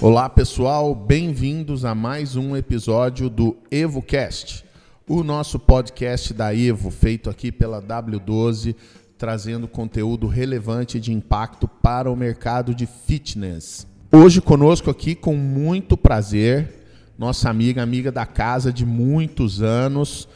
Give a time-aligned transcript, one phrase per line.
[0.00, 4.64] Olá pessoal, bem-vindos a mais um episódio do EvoCast,
[5.06, 8.74] o nosso podcast da Evo, feito aqui pela W12,
[9.18, 13.86] trazendo conteúdo relevante de impacto para o mercado de fitness.
[14.10, 16.77] Hoje conosco aqui, com muito prazer,
[17.18, 20.28] nossa amiga, amiga da casa de muitos anos,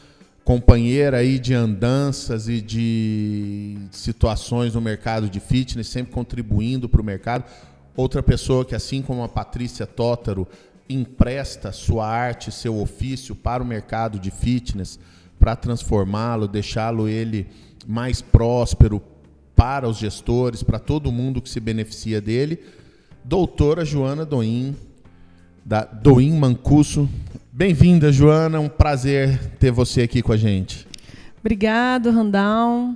[0.43, 7.05] companheira aí de andanças e de situações no mercado de fitness, sempre contribuindo para o
[7.05, 7.45] mercado.
[7.95, 10.45] Outra pessoa que, assim como a Patrícia Tótaro,
[10.89, 14.99] empresta sua arte, seu ofício para o mercado de fitness,
[15.39, 17.47] para transformá-lo, deixá-lo ele
[17.87, 19.01] mais próspero
[19.55, 22.59] para os gestores, para todo mundo que se beneficia dele.
[23.23, 24.75] Doutora Joana Doim,
[25.65, 27.09] da Doim Mancuso.
[27.51, 28.59] Bem-vinda, Joana.
[28.59, 30.85] Um prazer ter você aqui com a gente.
[31.39, 32.95] Obrigado, Randall.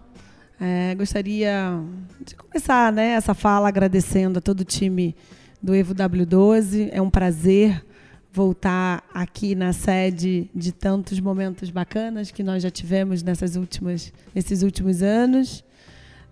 [0.60, 1.80] É, gostaria
[2.26, 5.16] de começar né, essa fala agradecendo a todo o time
[5.62, 6.90] do Evo W12.
[6.92, 7.86] É um prazer
[8.34, 14.62] voltar aqui na sede de tantos momentos bacanas que nós já tivemos nessas últimas, nesses
[14.62, 15.64] últimos anos,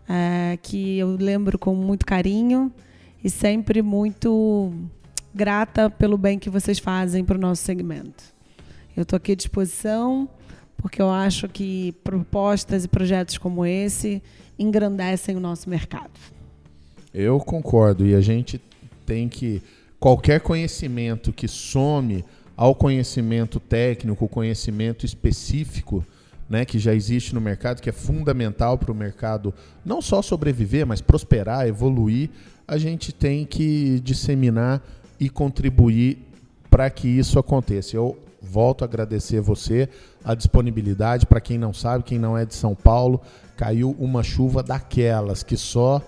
[0.08, 2.72] é, que eu lembro com muito carinho
[3.24, 4.74] e sempre muito
[5.36, 8.24] grata pelo bem que vocês fazem para o nosso segmento.
[8.96, 10.30] Eu estou aqui à disposição
[10.78, 14.24] porque eu acho que propostas e projetos como esse
[14.58, 16.12] engrandecem o nosso mercado.
[17.14, 18.62] Eu concordo e a gente
[19.06, 19.62] tem que
[20.00, 22.24] qualquer conhecimento que some
[22.56, 26.06] ao conhecimento técnico, conhecimento específico,
[26.50, 30.86] né, que já existe no mercado, que é fundamental para o mercado não só sobreviver,
[30.86, 32.30] mas prosperar, evoluir,
[32.68, 34.82] a gente tem que disseminar
[35.20, 36.18] e contribuir
[36.70, 37.96] para que isso aconteça.
[37.96, 39.90] Eu volto a agradecer você,
[40.24, 41.26] a disponibilidade.
[41.26, 43.22] Para quem não sabe, quem não é de São Paulo,
[43.58, 46.02] caiu uma chuva daquelas que só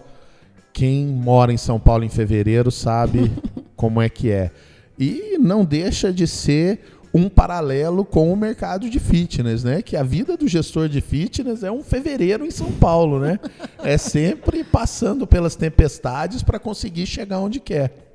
[0.74, 3.32] quem mora em São Paulo em fevereiro sabe
[3.76, 4.52] como é que é.
[5.00, 6.80] E não deixa de ser
[7.14, 9.82] um paralelo com o mercado de fitness, né?
[9.82, 13.40] Que a vida do gestor de fitness é um fevereiro em São Paulo, né?
[13.84, 18.07] É sempre passando pelas tempestades para conseguir chegar onde quer.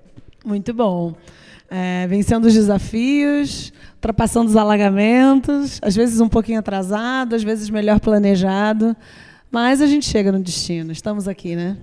[0.45, 1.15] Muito bom
[1.75, 7.99] é, vencendo os desafios, ultrapassando os alagamentos, às vezes um pouquinho atrasado, às vezes melhor
[7.99, 8.95] planejado,
[9.51, 10.93] mas a gente chega no destino.
[10.93, 11.79] Estamos aqui, né?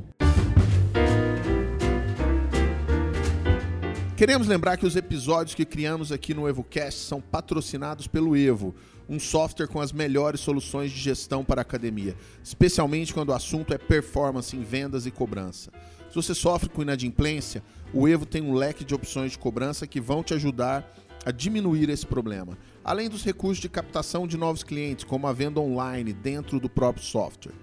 [4.15, 8.75] Queremos lembrar que os episódios que criamos aqui no EvoCast são patrocinados pelo Evo,
[9.07, 13.73] um software com as melhores soluções de gestão para a academia, especialmente quando o assunto
[13.73, 15.71] é performance em vendas e cobrança.
[16.09, 17.63] Se você sofre com inadimplência,
[17.93, 20.93] o Evo tem um leque de opções de cobrança que vão te ajudar
[21.25, 22.57] a diminuir esse problema.
[22.83, 27.03] Além dos recursos de captação de novos clientes, como a venda online dentro do próprio
[27.03, 27.53] software.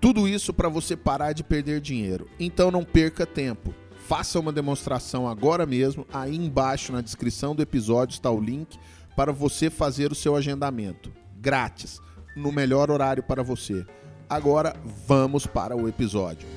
[0.00, 2.28] Tudo isso para você parar de perder dinheiro.
[2.40, 3.74] Então não perca tempo.
[4.08, 6.06] Faça uma demonstração agora mesmo.
[6.12, 8.78] Aí embaixo na descrição do episódio está o link
[9.16, 11.12] para você fazer o seu agendamento.
[11.40, 12.00] Grátis,
[12.36, 13.86] no melhor horário para você.
[14.28, 14.74] Agora
[15.06, 16.48] vamos para o episódio.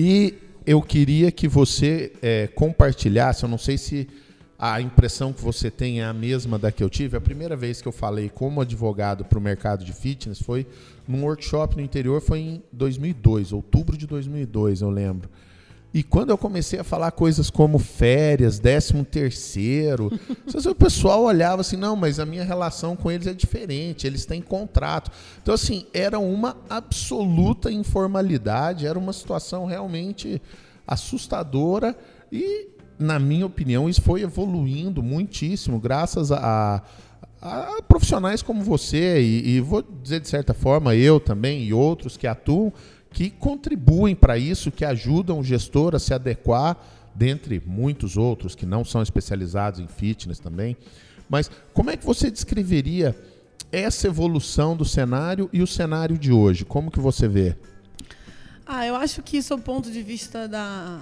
[0.00, 0.34] E
[0.64, 4.06] eu queria que você é, compartilhasse, eu não sei se
[4.58, 7.16] a impressão que você tem é a mesma da que eu tive.
[7.16, 10.66] A primeira vez que eu falei como advogado para o mercado de fitness foi
[11.06, 15.28] num workshop no interior, foi em 2002, outubro de 2002, eu lembro.
[15.92, 20.12] E quando eu comecei a falar coisas como férias, décimo terceiro,
[20.68, 24.42] o pessoal olhava assim, não, mas a minha relação com eles é diferente, eles têm
[24.42, 25.10] contrato.
[25.42, 30.42] Então, assim, era uma absoluta informalidade, era uma situação realmente
[30.86, 31.96] assustadora
[32.30, 32.68] e,
[32.98, 36.82] na minha opinião, isso foi evoluindo muitíssimo, graças a,
[37.40, 41.72] a, a profissionais como você e, e vou dizer de certa forma, eu também e
[41.72, 42.72] outros que atuam
[43.10, 46.76] que contribuem para isso, que ajudam o gestor a se adequar,
[47.14, 50.76] dentre muitos outros que não são especializados em fitness também.
[51.28, 53.16] Mas como é que você descreveria
[53.72, 56.64] essa evolução do cenário e o cenário de hoje?
[56.64, 57.56] Como que você vê?
[58.66, 61.00] Ah, eu acho que, sob o ponto de vista da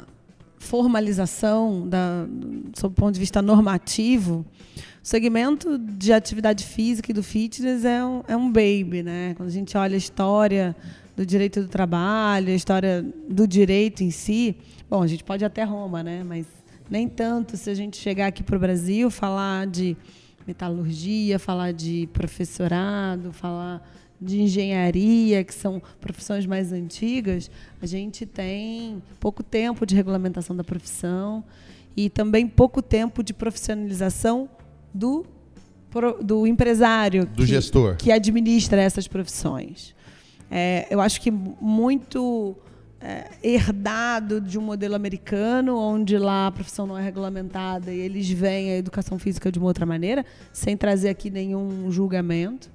[0.59, 2.26] formalização, da,
[2.75, 4.44] sob o ponto de vista normativo,
[4.76, 9.35] o segmento de atividade física e do fitness é um, é um baby, né?
[9.37, 10.75] Quando a gente olha a história
[11.17, 14.57] do direito do trabalho, a história do direito em si.
[14.89, 16.23] Bom, a gente pode ir até Roma, né?
[16.23, 16.47] Mas
[16.91, 19.97] nem tanto se a gente chegar aqui para o Brasil, falar de
[20.47, 23.83] metalurgia, falar de professorado, falar
[24.21, 27.51] de engenharia, que são profissões mais antigas,
[27.83, 31.45] a gente tem pouco tempo de regulamentação da profissão
[31.97, 34.49] e também pouco tempo de profissionalização
[34.95, 35.27] do,
[36.23, 39.96] do empresário, do que, gestor, que administra essas profissões.
[40.51, 42.57] É, eu acho que muito
[43.01, 48.29] é, herdado de um modelo americano, onde lá a profissão não é regulamentada e eles
[48.29, 52.71] veem a educação física de uma outra maneira, sem trazer aqui nenhum julgamento.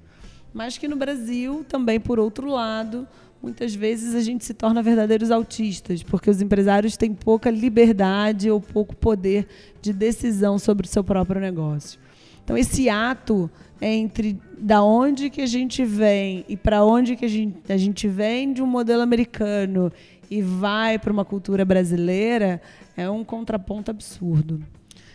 [0.54, 3.08] Mas que no Brasil, também por outro lado,
[3.42, 8.62] muitas vezes a gente se torna verdadeiros autistas, porque os empresários têm pouca liberdade ou
[8.62, 9.48] pouco poder
[9.82, 12.00] de decisão sobre o seu próprio negócio.
[12.44, 13.50] Então, esse ato
[13.82, 18.08] entre da onde que a gente vem e para onde que a gente, a gente
[18.08, 19.92] vem de um modelo americano
[20.30, 22.62] e vai para uma cultura brasileira
[22.96, 24.64] é um contraponto absurdo.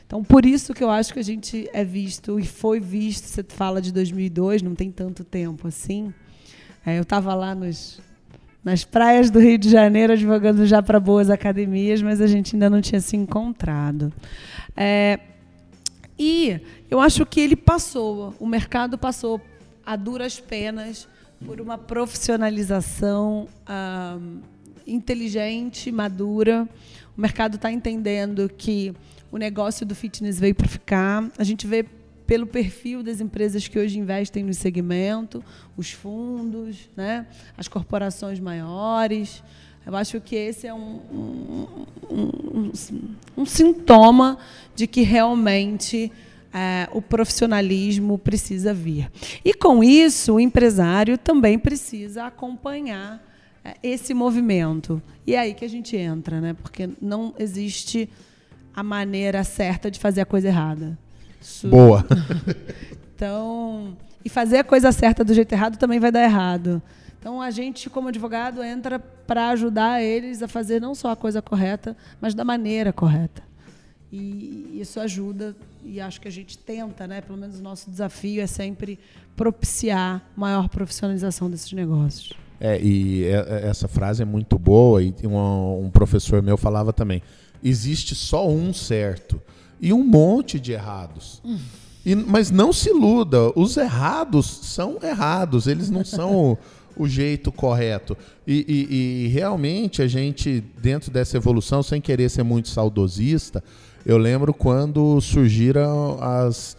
[0.05, 3.25] Então, por isso que eu acho que a gente é visto e foi visto.
[3.25, 6.13] Você fala de 2002, não tem tanto tempo assim.
[6.85, 8.01] É, eu estava lá nos,
[8.65, 12.69] nas praias do Rio de Janeiro, advogando já para boas academias, mas a gente ainda
[12.69, 14.13] não tinha se encontrado.
[14.77, 15.19] É,
[16.19, 16.61] e
[16.91, 19.41] eu acho que ele passou, o mercado passou
[19.85, 21.09] a duras penas
[21.45, 24.19] por uma profissionalização ah,
[24.87, 26.69] inteligente, madura.
[27.17, 28.95] O mercado está entendendo que
[29.31, 31.31] o negócio do fitness veio para ficar.
[31.37, 31.85] A gente vê
[32.27, 35.45] pelo perfil das empresas que hoje investem no segmento,
[35.77, 37.27] os fundos, né,
[37.57, 39.43] as corporações maiores.
[39.87, 42.73] Eu acho que esse é um, um, um,
[43.37, 44.37] um sintoma
[44.75, 46.11] de que realmente
[46.53, 49.09] é, o profissionalismo precisa vir.
[49.45, 53.23] E com isso, o empresário também precisa acompanhar
[53.65, 55.01] é, esse movimento.
[55.25, 56.57] E é aí que a gente entra, né?
[56.61, 58.09] porque não existe
[58.75, 60.99] a maneira certa de fazer a coisa errada.
[61.41, 61.69] Isso...
[61.69, 62.05] Boa.
[63.15, 66.83] então, e fazer a coisa certa do jeito errado também vai dar errado.
[67.19, 71.43] Então a gente, como advogado, entra para ajudar eles a fazer não só a coisa
[71.43, 73.43] correta, mas da maneira correta.
[74.13, 77.21] E isso ajuda, e acho que a gente tenta, né?
[77.21, 78.99] Pelo menos o nosso desafio é sempre
[79.37, 82.33] propiciar maior profissionalização desses negócios.
[82.61, 86.93] É, e é, é, essa frase é muito boa, e um, um professor meu falava
[86.93, 87.21] também:
[87.63, 89.41] existe só um certo
[89.81, 91.43] e um monte de errados.
[91.45, 91.59] Hum.
[92.05, 96.57] E, mas não se iluda, os errados são errados, eles não são
[96.97, 98.17] o jeito correto.
[98.47, 103.63] E, e, e, realmente a gente, dentro dessa evolução, sem querer ser muito saudosista,
[104.05, 106.77] eu lembro quando surgiram as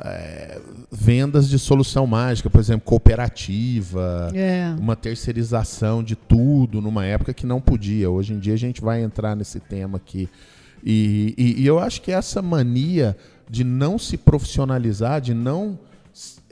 [0.00, 0.60] é,
[0.90, 4.74] vendas de solução mágica, por exemplo, cooperativa, é.
[4.78, 8.10] uma terceirização de tudo numa época que não podia.
[8.10, 10.28] Hoje em dia a gente vai entrar nesse tema aqui.
[10.84, 13.16] E, e, e eu acho que essa mania
[13.48, 15.78] de não se profissionalizar, de não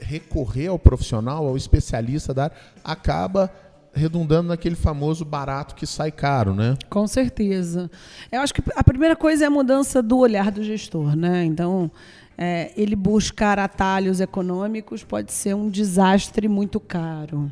[0.05, 3.51] recorrer ao profissional, ao especialista da área, acaba
[3.93, 6.77] redundando naquele famoso barato que sai caro, né?
[6.89, 7.89] Com certeza.
[8.31, 11.45] Eu acho que a primeira coisa é a mudança do olhar do gestor, né?
[11.45, 11.89] Então,
[12.37, 17.51] é, ele buscar atalhos econômicos pode ser um desastre muito caro.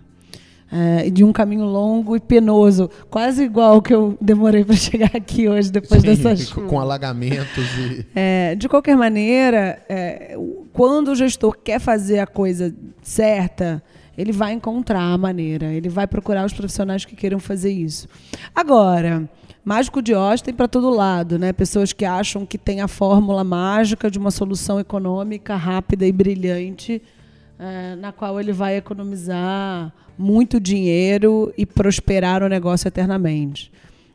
[0.76, 5.48] É, de um caminho longo e penoso, quase igual que eu demorei para chegar aqui
[5.48, 6.68] hoje depois Sim, dessa chuva.
[6.68, 8.06] Com alagamentos e.
[8.16, 10.36] É, de qualquer maneira, é,
[10.72, 12.74] quando o gestor quer fazer a coisa
[13.04, 13.84] certa,
[14.18, 18.08] ele vai encontrar a maneira, ele vai procurar os profissionais que queiram fazer isso.
[18.54, 19.30] Agora,
[19.66, 21.52] mágico de Oz tem para todo lado, né?
[21.52, 27.02] Pessoas que acham que tem a fórmula mágica de uma solução econômica rápida e brilhante,
[27.58, 33.72] é, na qual ele vai economizar muito dinheiro e prosperar o negócio eternamente.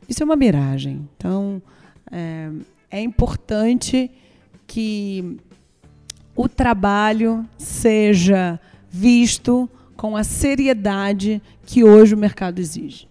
[0.07, 1.07] Isso é uma miragem.
[1.15, 1.61] Então,
[2.11, 2.49] é,
[2.89, 4.09] é importante
[4.65, 5.37] que
[6.35, 13.08] o trabalho seja visto com a seriedade que hoje o mercado exige.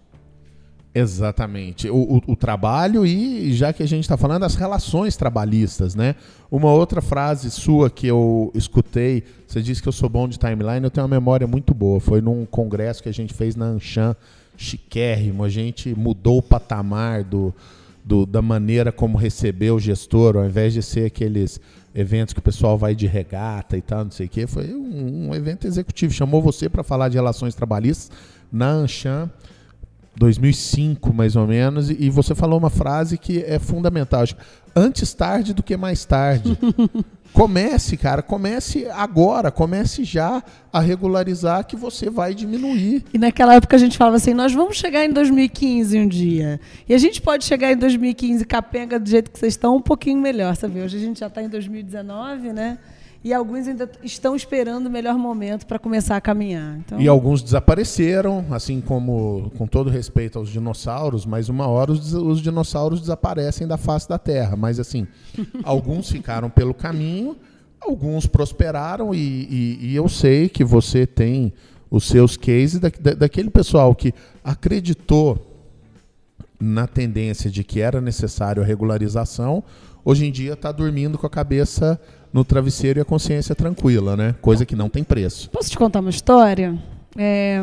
[0.93, 1.87] Exatamente.
[1.89, 6.15] O, o, o, trabalho e, já que a gente está falando, as relações trabalhistas, né?
[6.49, 10.83] Uma outra frase sua que eu escutei, você disse que eu sou bom de timeline,
[10.83, 11.99] eu tenho uma memória muito boa.
[11.99, 14.15] Foi num congresso que a gente fez na Anshan,
[14.57, 15.43] chiquérrimo.
[15.43, 17.53] A gente mudou o patamar do,
[18.03, 21.61] do, da maneira como receber o gestor, ao invés de ser aqueles
[21.93, 24.47] eventos que o pessoal vai de regata e tal, não sei o quê.
[24.47, 26.11] Foi um, um evento executivo.
[26.13, 28.11] Chamou você para falar de relações trabalhistas
[28.51, 29.29] na Anshan,
[30.19, 34.25] 2005 mais ou menos, e, você falou uma frase que é fundamental.
[34.75, 36.57] Antes tarde do que mais tarde.
[37.31, 43.05] Comece, cara, comece agora, comece já a regularizar que você vai diminuir.
[43.13, 46.59] E naquela época a gente falava assim: nós vamos chegar em 2015 um dia.
[46.87, 50.19] E a gente pode chegar em 2015 capenga do jeito que vocês estão, um pouquinho
[50.19, 50.81] melhor, sabe?
[50.81, 52.79] Hoje a gente já está em 2019, né?
[53.21, 56.77] E alguns ainda estão esperando o melhor momento para começar a caminhar.
[56.77, 57.01] Então...
[57.01, 62.39] E alguns desapareceram, assim como, com todo respeito aos dinossauros, mas uma hora os, os
[62.39, 64.55] dinossauros desaparecem da face da Terra.
[64.55, 65.05] Mas assim,
[65.63, 67.35] alguns ficaram pelo caminho,
[67.81, 71.53] alguns prosperaram, e, e, e, eu sei que você tem
[71.91, 75.45] os seus cases da, da, daquele pessoal que acreditou
[76.57, 79.63] na tendência de que era necessário a regularização,
[80.05, 81.99] hoje em dia está dormindo com a cabeça
[82.31, 84.35] no travesseiro e a consciência tranquila, né?
[84.41, 85.49] Coisa que não tem preço.
[85.49, 86.77] Posso te contar uma história?
[87.17, 87.61] É,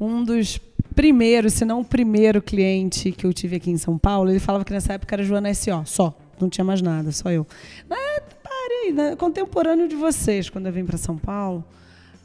[0.00, 0.60] um dos
[0.94, 4.64] primeiros, se não o primeiro cliente que eu tive aqui em São Paulo, ele falava
[4.64, 6.16] que nessa época era Joana S.O., só.
[6.40, 7.46] Não tinha mais nada, só eu.
[7.88, 9.16] Mas, parei, né?
[9.16, 11.64] contemporâneo de vocês, quando eu vim para São Paulo.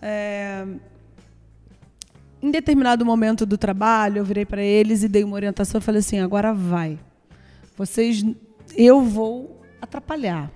[0.01, 0.65] É,
[2.41, 5.99] em determinado momento do trabalho, eu virei para eles e dei uma orientação e falei
[5.99, 6.97] assim: agora vai.
[7.77, 8.25] Vocês,
[8.75, 10.51] eu vou atrapalhar.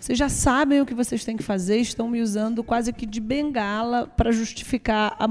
[0.00, 3.20] Vocês já sabem o que vocês têm que fazer, estão me usando quase que de
[3.20, 5.26] bengala para justificar a.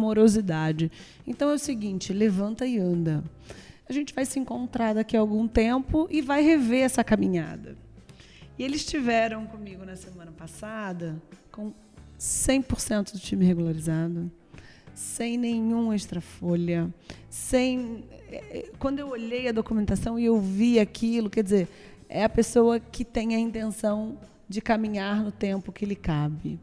[1.26, 3.24] Então é o seguinte: levanta e anda.
[3.90, 7.78] A gente vai se encontrar daqui a algum tempo e vai rever essa caminhada.
[8.60, 11.22] E eles estiveram comigo na semana passada
[11.52, 11.72] com
[12.20, 14.30] 100% do time regularizado,
[14.94, 16.94] sem nenhum extra folha,
[17.30, 21.70] sem eh, eh, quando eu olhei a documentação e eu vi aquilo, quer dizer,
[22.10, 26.60] é a pessoa que tem a intenção de caminhar no tempo que lhe cabe.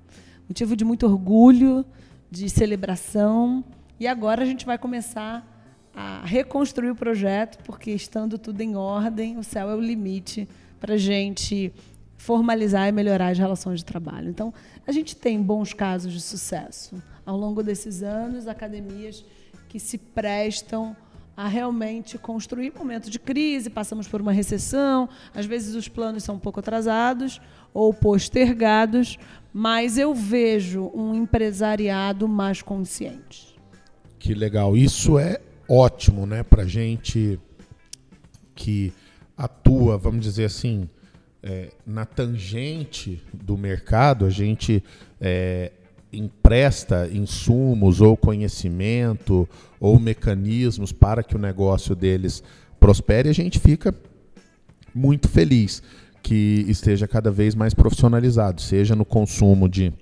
[0.49, 1.85] Motivo de muito orgulho,
[2.31, 3.65] de celebração.
[3.99, 5.51] E agora a gente vai começar
[5.95, 10.49] a reconstruir o projeto, porque estando tudo em ordem, o céu é o limite
[10.81, 11.73] para a gente
[12.17, 14.29] formalizar e melhorar as relações de trabalho.
[14.29, 14.53] Então,
[14.87, 19.25] a gente tem bons casos de sucesso ao longo desses anos, academias
[19.69, 20.97] que se prestam
[21.37, 26.37] a realmente construir momentos de crise, passamos por uma recessão, às vezes os planos são
[26.37, 27.41] um pouco atrasados
[27.73, 29.19] ou postergados,
[29.53, 33.59] mas eu vejo um empresariado mais consciente.
[34.19, 34.77] Que legal.
[34.77, 37.39] Isso é ótimo, né, para gente
[38.55, 38.93] que
[39.37, 40.89] atua, vamos dizer assim,
[41.43, 44.83] é, na tangente do mercado, a gente
[45.21, 45.73] é,
[46.17, 49.49] empresta insumos ou conhecimento
[49.81, 52.43] ou mecanismos para que o negócio deles
[52.79, 53.95] prospere, a gente fica
[54.95, 55.83] muito feliz
[56.23, 59.93] que esteja cada vez mais profissionalizado, seja no consumo de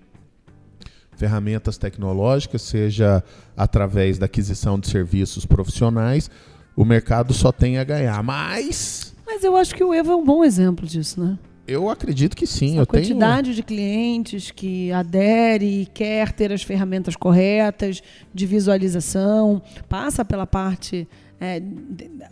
[1.16, 3.23] ferramentas tecnológicas, seja
[3.57, 6.31] através da aquisição de serviços profissionais,
[6.76, 8.23] o mercado só tem a ganhar.
[8.23, 9.14] Mas.
[9.26, 11.38] Mas eu acho que o Evo é um bom exemplo disso, né?
[11.66, 12.78] Eu acredito que sim.
[12.81, 13.54] A quantidade tenho...
[13.54, 18.02] de clientes que adere e quer ter as ferramentas corretas
[18.35, 21.09] de visualização, passa pela parte.
[21.45, 21.61] É,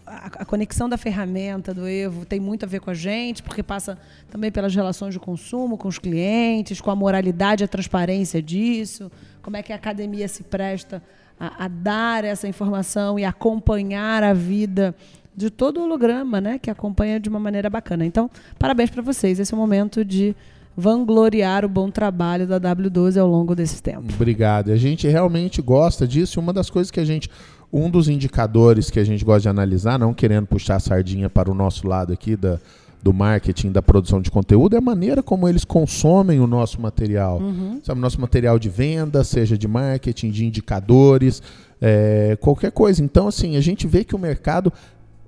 [0.07, 3.99] a, conexão da ferramenta do Evo tem muito a ver com a gente, porque passa
[4.31, 9.11] também pelas relações de consumo com os clientes, com a moralidade e a transparência disso,
[9.43, 11.03] como é que a academia se presta
[11.41, 14.95] a, a dar essa informação e acompanhar a vida
[15.41, 18.05] de todo o holograma, né, que acompanha de uma maneira bacana.
[18.05, 19.41] Então, parabéns para vocês.
[19.41, 20.37] Esse é o momento de
[20.77, 24.13] vangloriar o bom trabalho da W12 ao longo desse tempo.
[24.15, 24.71] Obrigado.
[24.71, 26.39] A gente realmente gosta disso.
[26.39, 27.29] E uma das coisas que a gente,
[27.73, 31.51] um dos indicadores que a gente gosta de analisar, não querendo puxar a sardinha para
[31.51, 32.59] o nosso lado aqui da
[33.03, 37.41] do marketing, da produção de conteúdo, é a maneira como eles consomem o nosso material.
[37.41, 37.81] Uhum.
[37.83, 41.43] Sabe, nosso material de venda, seja de marketing, de indicadores,
[41.81, 43.03] é, qualquer coisa.
[43.03, 44.73] Então, assim, a gente vê que o mercado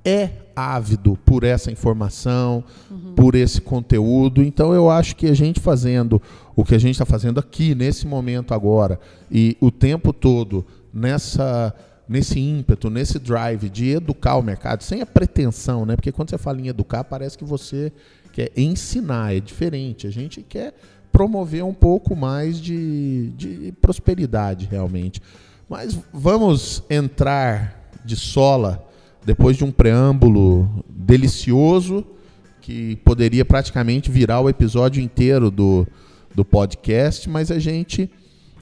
[0.05, 3.15] é ávido por essa informação, uhum.
[3.15, 4.43] por esse conteúdo.
[4.43, 6.21] Então eu acho que a gente fazendo
[6.55, 11.75] o que a gente está fazendo aqui, nesse momento agora, e o tempo todo nessa
[12.09, 15.97] nesse ímpeto, nesse drive de educar o mercado, sem a pretensão, né?
[15.97, 17.91] Porque quando você fala em educar, parece que você
[18.33, 20.07] quer ensinar, é diferente.
[20.07, 20.75] A gente quer
[21.11, 25.23] promover um pouco mais de, de prosperidade, realmente.
[25.69, 28.85] Mas vamos entrar de sola
[29.25, 32.05] depois de um preâmbulo delicioso,
[32.61, 35.87] que poderia praticamente virar o episódio inteiro do,
[36.35, 38.11] do podcast, mas a gente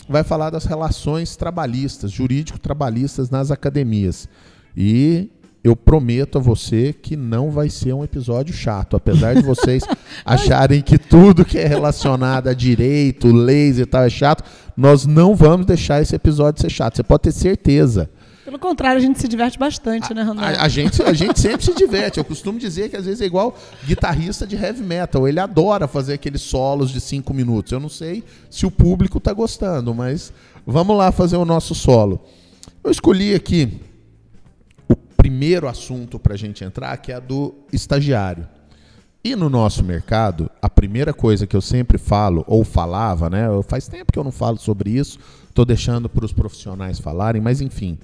[0.09, 4.29] vai falar das relações trabalhistas, jurídico-trabalhistas nas academias.
[4.76, 5.31] E
[5.62, 9.85] eu prometo a você que não vai ser um episódio chato, apesar de vocês
[10.25, 14.43] acharem que tudo que é relacionado a direito, leis e tal é chato,
[14.76, 16.97] nós não vamos deixar esse episódio ser chato.
[16.97, 18.11] Você pode ter certeza.
[18.50, 20.57] Pelo contrário, a gente se diverte bastante, a, né, Ronaldo?
[20.57, 22.19] A, a, gente, a gente sempre se diverte.
[22.19, 25.28] Eu costumo dizer que às vezes é igual guitarrista de heavy metal.
[25.28, 27.71] Ele adora fazer aqueles solos de cinco minutos.
[27.71, 30.33] Eu não sei se o público está gostando, mas
[30.66, 32.21] vamos lá fazer o nosso solo.
[32.83, 33.80] Eu escolhi aqui
[34.88, 38.49] o primeiro assunto para a gente entrar, que é a do estagiário.
[39.23, 43.47] E no nosso mercado, a primeira coisa que eu sempre falo, ou falava, né?
[43.69, 47.61] Faz tempo que eu não falo sobre isso, estou deixando para os profissionais falarem, mas
[47.61, 47.97] enfim.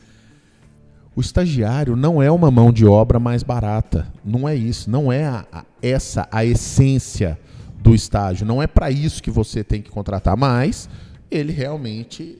[1.16, 4.06] O estagiário não é uma mão de obra mais barata.
[4.22, 4.90] Não é isso.
[4.90, 7.38] Não é a, a, essa a essência
[7.78, 8.46] do estágio.
[8.46, 10.90] Não é para isso que você tem que contratar, mas
[11.30, 12.38] ele realmente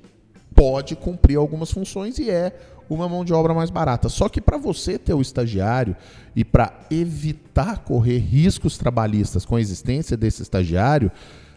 [0.54, 2.52] pode cumprir algumas funções e é
[2.88, 4.10] uma mão de obra mais barata.
[4.10, 5.96] Só que para você ter o estagiário
[6.34, 11.10] e para evitar correr riscos trabalhistas com a existência desse estagiário,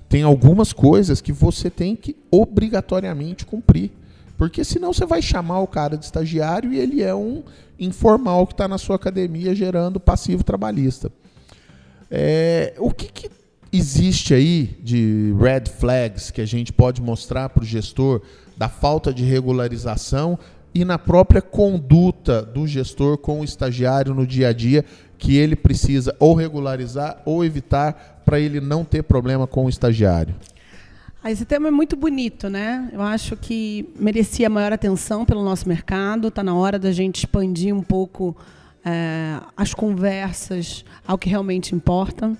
[0.08, 3.92] tem algumas coisas que você tem que obrigatoriamente cumprir.
[4.40, 7.44] Porque senão você vai chamar o cara de estagiário e ele é um
[7.78, 11.12] informal que está na sua academia gerando passivo trabalhista.
[12.10, 13.30] É, o que, que
[13.70, 18.22] existe aí de red flags que a gente pode mostrar para o gestor
[18.58, 20.40] da falta de regularização
[20.74, 24.86] e na própria conduta do gestor com o estagiário no dia a dia
[25.18, 30.34] que ele precisa ou regularizar ou evitar para ele não ter problema com o estagiário?
[31.22, 32.90] Ah, esse tema é muito bonito, né?
[32.94, 36.30] Eu acho que merecia maior atenção pelo nosso mercado.
[36.30, 38.38] Está na hora da gente expandir um pouco
[38.86, 42.38] é, as conversas ao que realmente importa.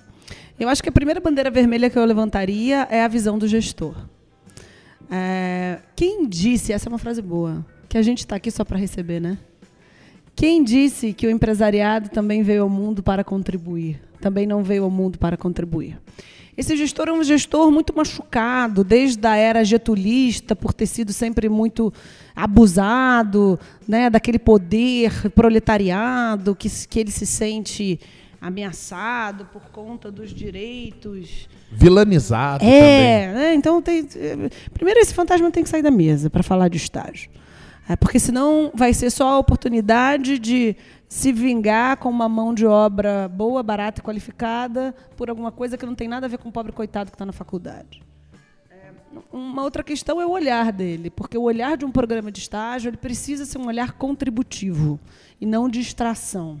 [0.58, 3.94] Eu acho que a primeira bandeira vermelha que eu levantaria é a visão do gestor.
[5.10, 8.78] É, quem disse, essa é uma frase boa, que a gente está aqui só para
[8.78, 9.36] receber, né?
[10.34, 14.00] Quem disse que o empresariado também veio ao mundo para contribuir?
[14.22, 15.98] Também não veio ao mundo para contribuir.
[16.56, 21.48] Esse gestor é um gestor muito machucado, desde a era getulista, por ter sido sempre
[21.48, 21.92] muito
[22.34, 27.98] abusado né, daquele poder proletariado, que, que ele se sente
[28.40, 31.48] ameaçado por conta dos direitos.
[31.70, 33.44] Vilanizado é, também.
[33.44, 34.06] É, então tem,
[34.72, 37.30] primeiro esse fantasma tem que sair da mesa para falar de estágio.
[37.88, 40.76] É, porque senão vai ser só a oportunidade de
[41.10, 45.84] se vingar com uma mão de obra boa, barata e qualificada por alguma coisa que
[45.84, 48.00] não tem nada a ver com o pobre coitado que está na faculdade.
[48.70, 48.92] É,
[49.32, 52.90] uma outra questão é o olhar dele, porque o olhar de um programa de estágio
[52.90, 55.00] ele precisa ser um olhar contributivo
[55.40, 56.60] e não de extração.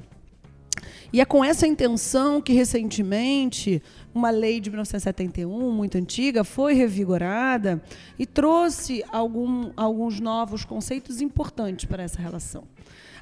[1.12, 3.80] E é com essa intenção que, recentemente,
[4.12, 7.80] uma lei de 1971, muito antiga, foi revigorada
[8.18, 12.64] e trouxe algum, alguns novos conceitos importantes para essa relação.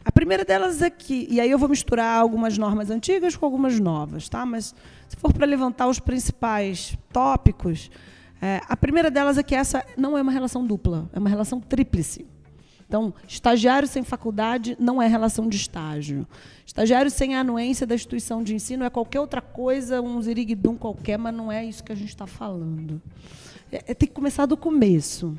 [0.09, 3.79] A primeira delas é que, e aí eu vou misturar algumas normas antigas com algumas
[3.79, 4.47] novas, tá?
[4.47, 4.75] mas
[5.07, 7.91] se for para levantar os principais tópicos,
[8.41, 11.61] é, a primeira delas é que essa não é uma relação dupla, é uma relação
[11.61, 12.25] tríplice.
[12.89, 16.27] Então, estagiário sem faculdade não é relação de estágio.
[16.65, 21.35] Estagiário sem anuência da instituição de ensino é qualquer outra coisa, um ziriguidum qualquer, mas
[21.35, 23.03] não é isso que a gente está falando.
[23.71, 25.37] É, é, tem que começar do começo.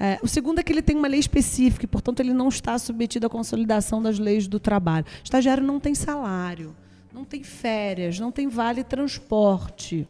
[0.00, 2.78] É, o segundo é que ele tem uma lei específica e, portanto, ele não está
[2.78, 5.04] submetido à consolidação das leis do trabalho.
[5.24, 6.74] estagiário não tem salário,
[7.12, 10.08] não tem férias, não tem vale transporte,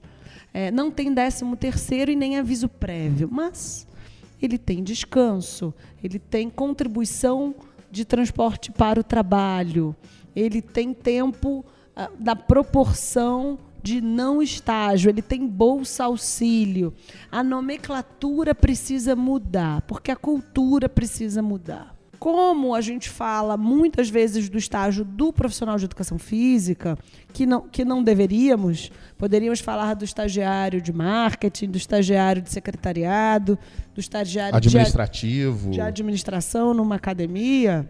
[0.52, 3.28] é, não tem décimo terceiro e nem aviso prévio.
[3.30, 3.86] Mas
[4.40, 5.72] ele tem descanso,
[6.02, 7.54] ele tem contribuição
[7.90, 9.96] de transporte para o trabalho,
[10.36, 11.64] ele tem tempo
[11.96, 16.92] ah, da proporção de não estágio, ele tem bolsa auxílio.
[17.30, 21.96] A nomenclatura precisa mudar, porque a cultura precisa mudar.
[22.18, 26.98] Como a gente fala muitas vezes do estágio do profissional de educação física,
[27.32, 33.56] que não, que não deveríamos, poderíamos falar do estagiário de marketing, do estagiário de secretariado,
[33.94, 37.88] do estagiário administrativo, de, de administração numa academia.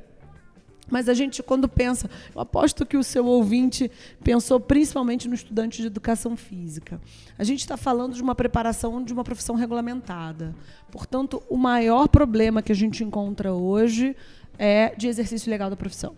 [0.90, 3.90] Mas a gente, quando pensa, eu aposto que o seu ouvinte
[4.22, 7.00] pensou principalmente no estudante de educação física.
[7.38, 10.54] A gente está falando de uma preparação de uma profissão regulamentada.
[10.90, 14.16] Portanto, o maior problema que a gente encontra hoje
[14.58, 16.14] é de exercício legal da profissão.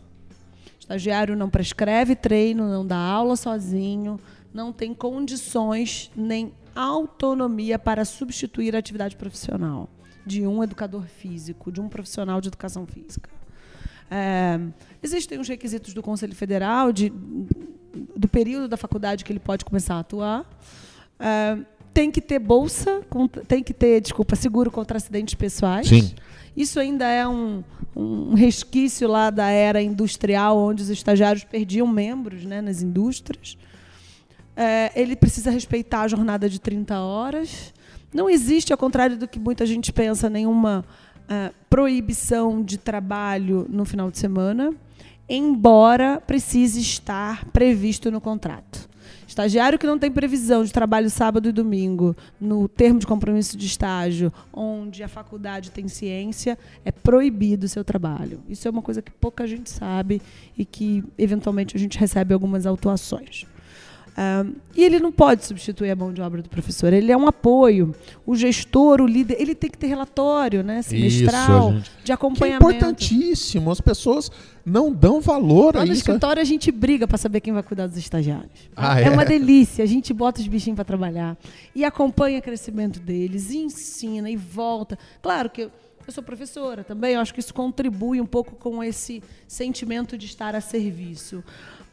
[0.78, 4.18] Estagiário não prescreve treino, não dá aula sozinho,
[4.52, 9.88] não tem condições nem autonomia para substituir a atividade profissional
[10.24, 13.39] de um educador físico, de um profissional de educação física.
[14.10, 14.58] É,
[15.02, 17.12] existem os requisitos do Conselho Federal de,
[18.16, 20.44] do período da faculdade que ele pode começar a atuar.
[21.18, 21.58] É,
[21.92, 23.02] tem que ter bolsa,
[23.46, 25.88] tem que ter, desculpa, seguro contra acidentes pessoais.
[25.88, 26.12] Sim.
[26.56, 27.62] Isso ainda é um,
[27.94, 33.56] um resquício lá da era industrial, onde os estagiários perdiam membros né, nas indústrias.
[34.56, 37.72] É, ele precisa respeitar a jornada de 30 horas.
[38.12, 40.84] Não existe, ao contrário do que muita gente pensa, nenhuma
[41.68, 44.74] proibição de trabalho no final de semana,
[45.28, 48.90] embora precise estar previsto no contrato.
[49.30, 53.64] Estagiário que não tem previsão de trabalho sábado e domingo no termo de compromisso de
[53.64, 58.40] estágio, onde a faculdade tem ciência, é proibido o seu trabalho.
[58.48, 60.20] Isso é uma coisa que pouca gente sabe
[60.58, 63.46] e que, eventualmente, a gente recebe algumas autuações.
[64.20, 67.26] Uh, e ele não pode substituir a mão de obra do professor, ele é um
[67.26, 67.94] apoio.
[68.26, 72.66] O gestor, o líder, ele tem que ter relatório né, semestral isso, de acompanhamento.
[72.66, 73.70] Que é importantíssimo.
[73.70, 74.30] As pessoas
[74.62, 75.92] não dão valor Lá a no isso.
[75.92, 78.68] No escritório a gente briga para saber quem vai cuidar dos estagiários.
[78.76, 79.82] Ah, é, é uma delícia.
[79.82, 81.38] A gente bota os bichinhos para trabalhar
[81.74, 84.98] e acompanha o crescimento deles, e ensina e volta.
[85.22, 85.70] Claro que eu,
[86.06, 90.26] eu sou professora também, eu acho que isso contribui um pouco com esse sentimento de
[90.26, 91.42] estar a serviço.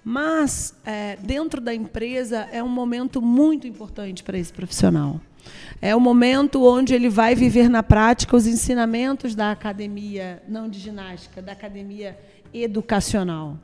[0.10, 5.20] Mas, é, dentro da empresa, é um momento muito importante para esse profissional.
[5.82, 10.80] É o momento onde ele vai viver na prática os ensinamentos da academia, não de
[10.80, 12.18] ginástica, da academia
[12.54, 13.58] educacional.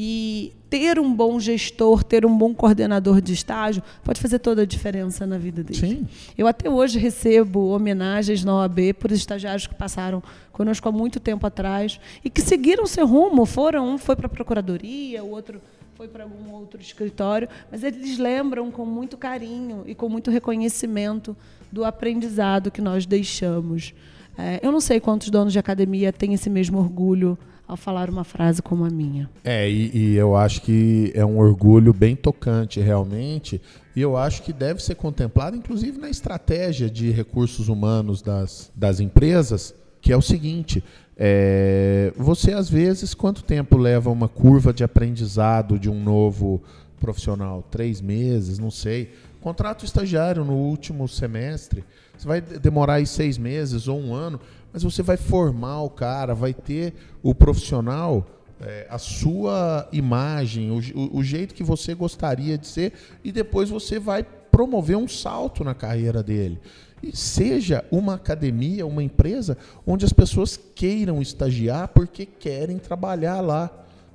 [0.00, 4.64] E ter um bom gestor, ter um bom coordenador de estágio, pode fazer toda a
[4.64, 5.80] diferença na vida dele.
[5.80, 6.06] Sim.
[6.36, 11.44] Eu até hoje recebo homenagens na OAB por estagiários que passaram conosco há muito tempo
[11.44, 13.44] atrás e que seguiram seu rumo.
[13.44, 15.60] Foram, um foi para a procuradoria, o outro
[15.96, 21.36] foi para algum outro escritório, mas eles lembram com muito carinho e com muito reconhecimento
[21.72, 23.92] do aprendizado que nós deixamos.
[24.38, 27.36] É, eu não sei quantos donos de academia têm esse mesmo orgulho
[27.68, 29.28] ao falar uma frase como a minha.
[29.44, 33.60] É, e, e, eu acho que é um orgulho bem tocante, realmente,
[33.94, 39.00] e eu acho que deve ser contemplado, inclusive, na estratégia de recursos humanos das, das
[39.00, 40.82] empresas, que é o seguinte.
[41.14, 46.62] É, você, às vezes, quanto tempo leva uma curva de aprendizado de um novo
[46.98, 47.62] profissional?
[47.70, 49.12] Três meses, não sei.
[49.42, 51.84] Contrato estagiário no último semestre.
[52.16, 54.40] Você vai demorar aí seis meses ou um ano
[54.72, 58.26] mas você vai formar o cara, vai ter o profissional,
[58.60, 63.98] é, a sua imagem, o, o, jeito que você gostaria de ser, e depois você
[63.98, 66.60] vai promover um salto na carreira dele.
[67.02, 73.70] E seja uma academia, uma empresa onde as pessoas queiram estagiar porque querem trabalhar lá.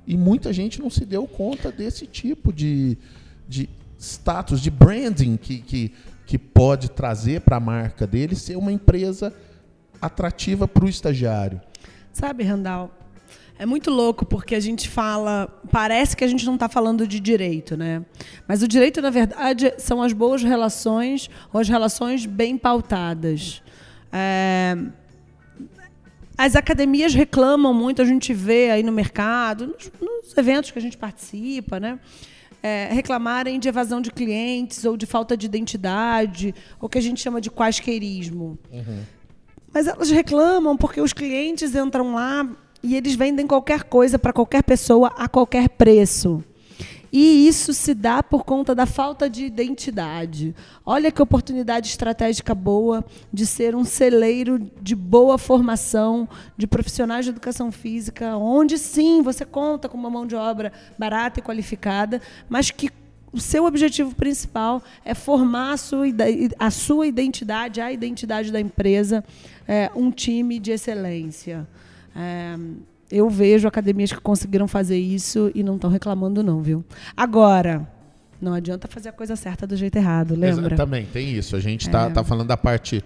[0.06, 2.98] E muita gente não se deu conta desse tipo de,
[3.48, 5.94] de status, de branding que, que,
[6.26, 9.32] que pode trazer para a marca dele ser uma empresa
[10.06, 11.60] atrativa para o estagiário.
[12.12, 12.90] Sabe, Randall,
[13.56, 17.20] é muito louco porque a gente fala, parece que a gente não está falando de
[17.20, 18.04] direito, né?
[18.48, 23.62] Mas o direito, na verdade, são as boas relações ou as relações bem pautadas.
[24.12, 24.76] É,
[26.36, 30.82] as academias reclamam muito, a gente vê aí no mercado, nos, nos eventos que a
[30.82, 32.00] gente participa, né?
[32.60, 37.20] É, reclamarem de evasão de clientes ou de falta de identidade, ou que a gente
[37.20, 38.58] chama de quaisqueirismo.
[38.72, 39.02] Uhum.
[39.74, 42.48] Mas elas reclamam porque os clientes entram lá
[42.80, 46.44] e eles vendem qualquer coisa para qualquer pessoa a qualquer preço.
[47.12, 50.54] E isso se dá por conta da falta de identidade.
[50.84, 57.30] Olha que oportunidade estratégica boa de ser um celeiro de boa formação de profissionais de
[57.30, 62.70] educação física, onde sim você conta com uma mão de obra barata e qualificada, mas
[62.70, 62.90] que
[63.34, 66.06] o seu objetivo principal é formar a sua,
[66.58, 69.24] a sua identidade, a identidade da empresa,
[69.66, 71.66] é, um time de excelência.
[72.14, 72.56] É,
[73.10, 76.84] eu vejo academias que conseguiram fazer isso e não estão reclamando, não, viu?
[77.16, 77.86] Agora,
[78.40, 80.76] não adianta fazer a coisa certa do jeito errado, lembra?
[80.76, 81.56] Também tem isso.
[81.56, 82.10] A gente está é.
[82.10, 83.02] tá falando da parte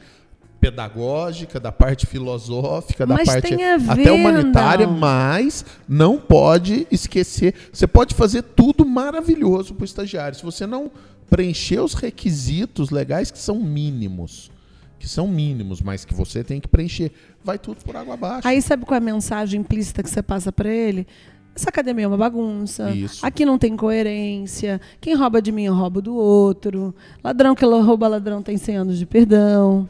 [0.60, 3.54] pedagógica, da parte filosófica, da mas parte
[3.88, 4.94] até humanitária, não.
[4.94, 7.54] mas não pode esquecer.
[7.72, 10.36] Você pode fazer tudo maravilhoso para o estagiário.
[10.36, 10.90] Se você não
[11.30, 14.50] preencher os requisitos legais que são mínimos,
[14.98, 17.12] que são mínimos, mas que você tem que preencher,
[17.44, 18.48] vai tudo por água abaixo.
[18.48, 21.06] Aí sabe qual é a mensagem implícita que você passa para ele?
[21.54, 22.90] Essa academia é uma bagunça.
[22.90, 23.24] Isso.
[23.24, 24.80] Aqui não tem coerência.
[25.00, 26.94] Quem rouba de mim, eu roubo do outro.
[27.22, 29.88] Ladrão que rouba ladrão tem 100 anos de perdão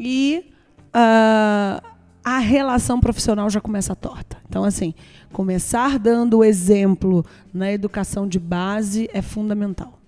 [0.00, 0.46] e
[0.94, 1.86] uh,
[2.24, 4.38] a relação profissional já começa torta.
[4.48, 4.94] Então, assim,
[5.30, 9.98] começar dando o exemplo na educação de base é fundamental.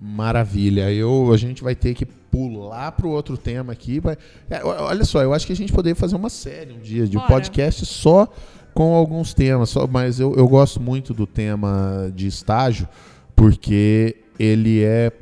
[0.00, 0.90] Maravilha.
[0.90, 4.00] Eu, a gente vai ter que pular para o outro tema aqui.
[4.50, 7.18] É, olha só, eu acho que a gente poderia fazer uma série um dia de
[7.18, 8.26] um podcast só
[8.72, 9.68] com alguns temas.
[9.70, 12.88] Só, mas eu, eu gosto muito do tema de estágio,
[13.36, 15.12] porque ele é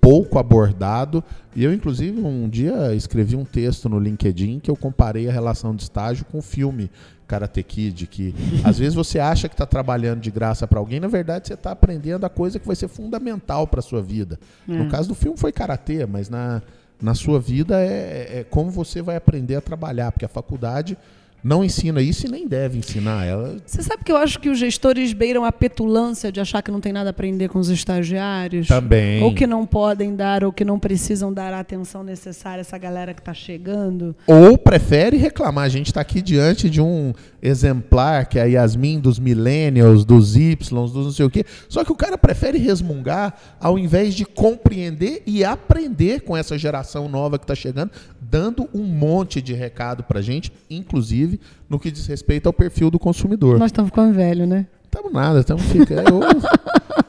[0.00, 1.22] pouco abordado.
[1.54, 5.74] E eu, inclusive, um dia escrevi um texto no LinkedIn que eu comparei a relação
[5.74, 6.90] de estágio com o filme
[7.26, 8.34] Karate Kid, que
[8.64, 11.72] às vezes você acha que está trabalhando de graça para alguém, na verdade você está
[11.72, 14.38] aprendendo a coisa que vai ser fundamental para a sua vida.
[14.66, 14.72] É.
[14.72, 16.62] No caso do filme foi Karatê, mas na,
[17.00, 20.96] na sua vida é, é como você vai aprender a trabalhar, porque a faculdade
[21.42, 23.56] não ensina isso e nem deve ensinar ela.
[23.64, 26.80] Você sabe que eu acho que os gestores beiram a petulância de achar que não
[26.80, 28.66] tem nada a aprender com os estagiários?
[28.66, 29.22] Também.
[29.22, 32.78] Ou que não podem dar, ou que não precisam dar a atenção necessária a essa
[32.78, 34.16] galera que está chegando.
[34.26, 35.64] Ou prefere reclamar.
[35.64, 40.36] A gente está aqui diante de um exemplar que é a Yasmin dos millennials, dos
[40.36, 41.44] Y, dos não sei o quê.
[41.68, 47.08] Só que o cara prefere resmungar ao invés de compreender e aprender com essa geração
[47.08, 47.90] nova que está chegando,
[48.30, 52.98] dando um monte de recado para gente, inclusive no que diz respeito ao perfil do
[52.98, 53.58] consumidor.
[53.58, 54.66] Nós estamos ficando velho, né?
[54.84, 56.20] Estamos nada, estamos ficando.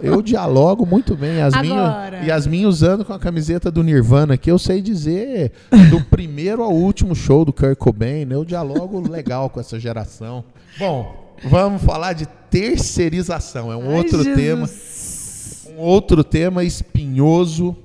[0.01, 1.38] Eu, eu dialogo muito bem.
[1.38, 2.17] Yasmin, Agora.
[2.25, 5.53] Yasmin usando com a camiseta do Nirvana aqui, eu sei dizer
[5.89, 8.36] do primeiro ao último show do Kurt Cobain, né?
[8.36, 10.43] eu dialogo legal com essa geração.
[10.77, 13.71] Bom, vamos falar de terceirização.
[13.71, 14.36] É um Ai, outro Jesus.
[14.36, 17.75] tema, um outro tema espinhoso,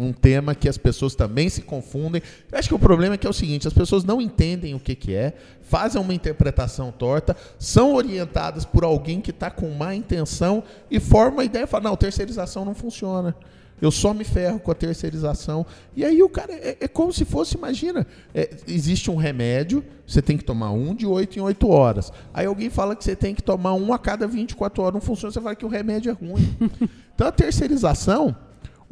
[0.00, 2.22] um tema que as pessoas também se confundem.
[2.50, 4.80] Eu acho que o problema é que é o seguinte, as pessoas não entendem o
[4.80, 9.94] que, que é, fazem uma interpretação torta, são orientadas por alguém que está com má
[9.94, 13.36] intenção e formam uma ideia e fala, não, terceirização não funciona.
[13.82, 15.66] Eu só me ferro com a terceirização.
[15.96, 20.22] E aí o cara, é, é como se fosse, imagina, é, existe um remédio, você
[20.22, 22.12] tem que tomar um de 8 em 8 horas.
[22.32, 25.32] Aí alguém fala que você tem que tomar um a cada 24 horas, não funciona,
[25.32, 26.56] você fala que o remédio é ruim.
[27.12, 28.36] então a terceirização,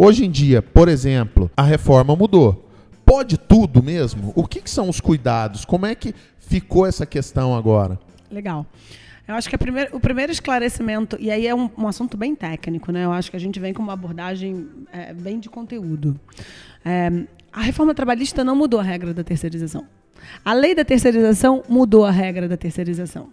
[0.03, 2.67] Hoje em dia, por exemplo, a reforma mudou.
[3.05, 4.33] Pode tudo mesmo?
[4.35, 5.67] O que, que são os cuidados?
[5.67, 8.01] Como é que ficou essa questão agora?
[8.31, 8.65] Legal.
[9.29, 12.91] Eu acho que primeira- o primeiro esclarecimento, e aí é um, um assunto bem técnico,
[12.91, 13.05] né?
[13.05, 16.19] Eu acho que a gente vem com uma abordagem é, bem de conteúdo.
[16.83, 17.11] É,
[17.53, 19.85] a reforma trabalhista não mudou a regra da terceirização.
[20.43, 23.29] A lei da terceirização mudou a regra da terceirização.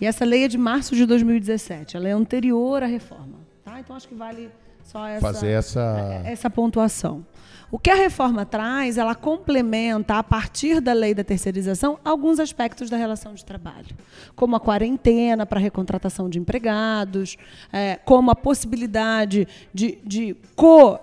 [0.00, 1.96] E essa lei é de março de 2017.
[1.96, 3.40] Ela é anterior à reforma.
[3.64, 3.80] Tá?
[3.80, 4.48] Então acho que vale
[4.84, 6.22] só essa, Fazer essa.
[6.24, 7.24] essa pontuação.
[7.70, 12.90] O que a reforma traz, ela complementa, a partir da lei da terceirização, alguns aspectos
[12.90, 13.96] da relação de trabalho,
[14.36, 17.38] como a quarentena para recontratação de empregados,
[17.72, 21.00] eh, como a possibilidade de, de co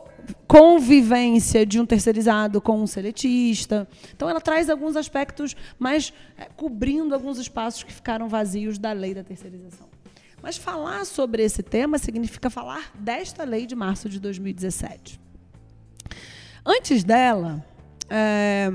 [0.47, 3.87] convivência de um terceirizado com um seletista.
[4.15, 9.15] Então, ela traz alguns aspectos, mas eh, cobrindo alguns espaços que ficaram vazios da lei
[9.15, 9.88] da terceirização.
[10.41, 15.19] Mas falar sobre esse tema significa falar desta lei de março de 2017.
[16.65, 17.65] Antes dela,
[18.09, 18.71] é,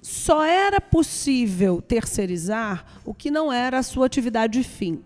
[0.00, 5.02] só era possível terceirizar o que não era a sua atividade fim.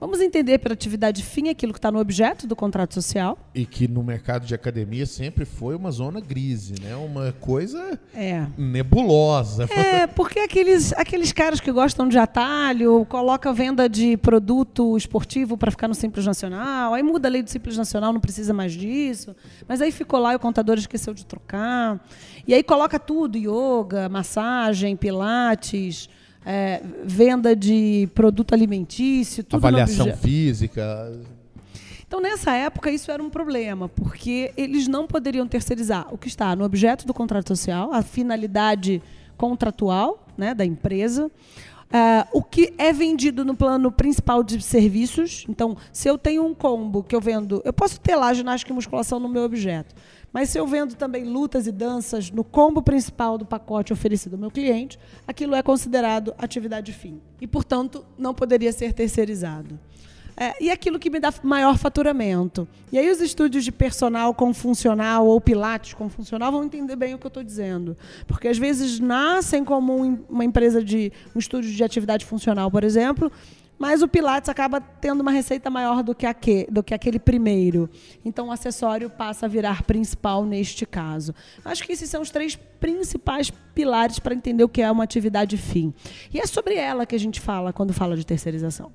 [0.00, 3.38] Vamos entender pela atividade fim aquilo que está no objeto do contrato social.
[3.54, 6.94] E que no mercado de academia sempre foi uma zona grise, né?
[6.96, 8.46] Uma coisa É.
[8.58, 9.64] nebulosa.
[9.70, 15.70] É, porque aqueles, aqueles caras que gostam de atalho, coloca venda de produto esportivo para
[15.70, 19.34] ficar no Simples Nacional, aí muda a lei do Simples Nacional, não precisa mais disso.
[19.68, 22.04] Mas aí ficou lá e o contador esqueceu de trocar.
[22.46, 26.08] E aí coloca tudo, yoga, massagem, pilates,
[26.44, 31.12] é, venda de produto alimentício, tudo Avaliação física.
[32.06, 36.54] então, nessa época, isso era um problema, porque eles não poderiam terceirizar o que está
[36.54, 39.02] no objeto do contrato social, a finalidade
[39.36, 41.30] contratual né, da empresa,
[41.96, 45.46] ah, o que é vendido no plano principal de serviços.
[45.48, 48.74] Então, se eu tenho um combo que eu vendo, eu posso ter lá ginástica e
[48.74, 49.94] musculação no meu objeto,
[50.32, 54.40] mas se eu vendo também lutas e danças no combo principal do pacote oferecido ao
[54.40, 57.20] meu cliente, aquilo é considerado atividade fim.
[57.40, 59.78] E, portanto, não poderia ser terceirizado.
[60.36, 62.66] É, e aquilo que me dá maior faturamento.
[62.90, 67.14] E aí os estúdios de personal com funcional ou pilates com funcional vão entender bem
[67.14, 67.96] o que eu estou dizendo.
[68.26, 72.82] Porque às vezes nascem como um- uma empresa de um estúdio de atividade funcional, por
[72.82, 73.30] exemplo,
[73.78, 77.88] mas o pilates acaba tendo uma receita maior do que, aque, do que aquele primeiro.
[78.24, 81.34] Então o acessório passa a virar principal neste caso.
[81.64, 85.56] Acho que esses são os três principais pilares para entender o que é uma atividade
[85.56, 85.92] fim.
[86.32, 88.92] E é sobre ela que a gente fala quando fala de terceirização.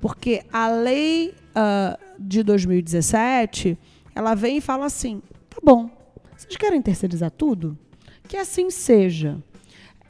[0.00, 3.78] Porque a lei ah, de 2017,
[4.14, 5.90] ela vem e fala assim: tá bom,
[6.36, 7.76] vocês querem terceirizar tudo?
[8.28, 9.42] Que assim seja.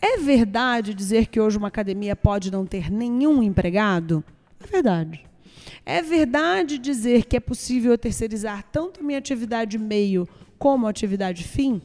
[0.00, 4.22] É verdade dizer que hoje uma academia pode não ter nenhum empregado?
[4.62, 5.24] É verdade.
[5.84, 11.80] É verdade dizer que é possível eu terceirizar tanto minha atividade meio como atividade fim?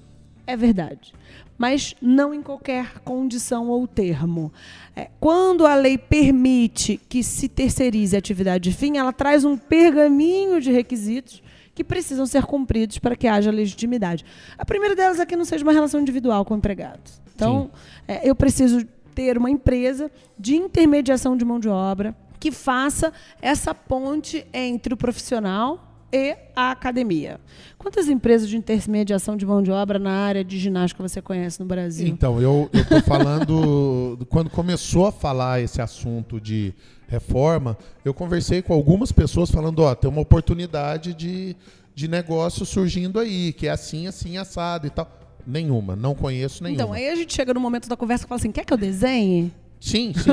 [0.46, 1.14] É verdade.
[1.58, 4.52] Mas não em qualquer condição ou termo.
[4.96, 10.60] É, quando a lei permite que se terceirize a atividade fim, ela traz um pergaminho
[10.60, 11.42] de requisitos
[11.74, 14.24] que precisam ser cumpridos para que haja legitimidade.
[14.58, 17.02] A primeira delas é que não seja uma relação individual com o empregado.
[17.36, 17.72] Então,
[18.08, 23.74] é, eu preciso ter uma empresa de intermediação de mão de obra que faça essa
[23.74, 27.40] ponte entre o profissional e a academia.
[27.78, 31.66] Quantas empresas de intermediação de mão de obra na área de ginástica você conhece no
[31.66, 32.08] Brasil?
[32.08, 34.20] Então, eu estou falando.
[34.30, 36.74] quando começou a falar esse assunto de
[37.14, 41.56] reforma, eu conversei com algumas pessoas falando: ó, tem uma oportunidade de,
[41.94, 45.08] de negócio surgindo aí, que é assim, assim, assado e tal.
[45.46, 46.82] Nenhuma, não conheço nenhuma.
[46.82, 48.78] Então, aí a gente chega no momento da conversa e fala assim: quer que eu
[48.78, 49.52] desenhe?
[49.80, 50.32] Sim, sim.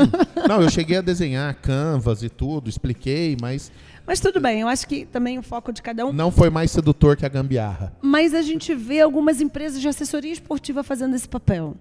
[0.49, 3.71] Não, eu cheguei a desenhar canvas e tudo, expliquei, mas.
[4.11, 6.13] Mas tudo bem, eu acho que também o foco de cada um.
[6.13, 7.97] Não foi mais sedutor que a gambiarra.
[8.03, 11.77] Mas a gente vê algumas empresas de assessoria esportiva fazendo esse papel.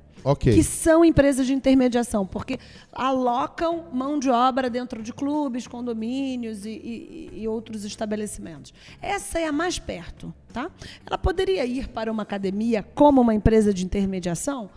[0.54, 2.60] Que são empresas de intermediação, porque
[2.94, 8.76] alocam mão de obra dentro de clubes, condomínios e, e, e outros estabelecimentos.
[9.02, 10.32] Essa é a mais perto.
[10.54, 10.70] Tá?
[11.08, 14.70] Ela poderia ir para uma academia como uma empresa de intermediação?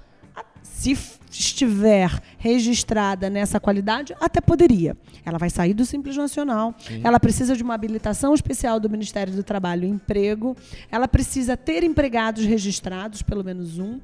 [0.62, 0.96] Se
[1.30, 4.96] estiver registrada nessa qualidade, até poderia.
[5.24, 7.00] Ela vai sair do Simples Nacional, Sim.
[7.02, 10.56] ela precisa de uma habilitação especial do Ministério do Trabalho e Emprego,
[10.90, 14.00] ela precisa ter empregados registrados, pelo menos um,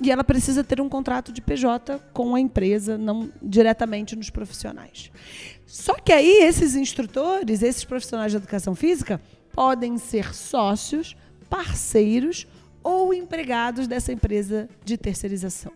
[0.00, 5.10] e ela precisa ter um contrato de PJ com a empresa, não diretamente nos profissionais.
[5.66, 9.20] Só que aí esses instrutores, esses profissionais de educação física,
[9.52, 11.16] podem ser sócios,
[11.48, 12.46] parceiros
[12.82, 15.72] ou empregados dessa empresa de terceirização.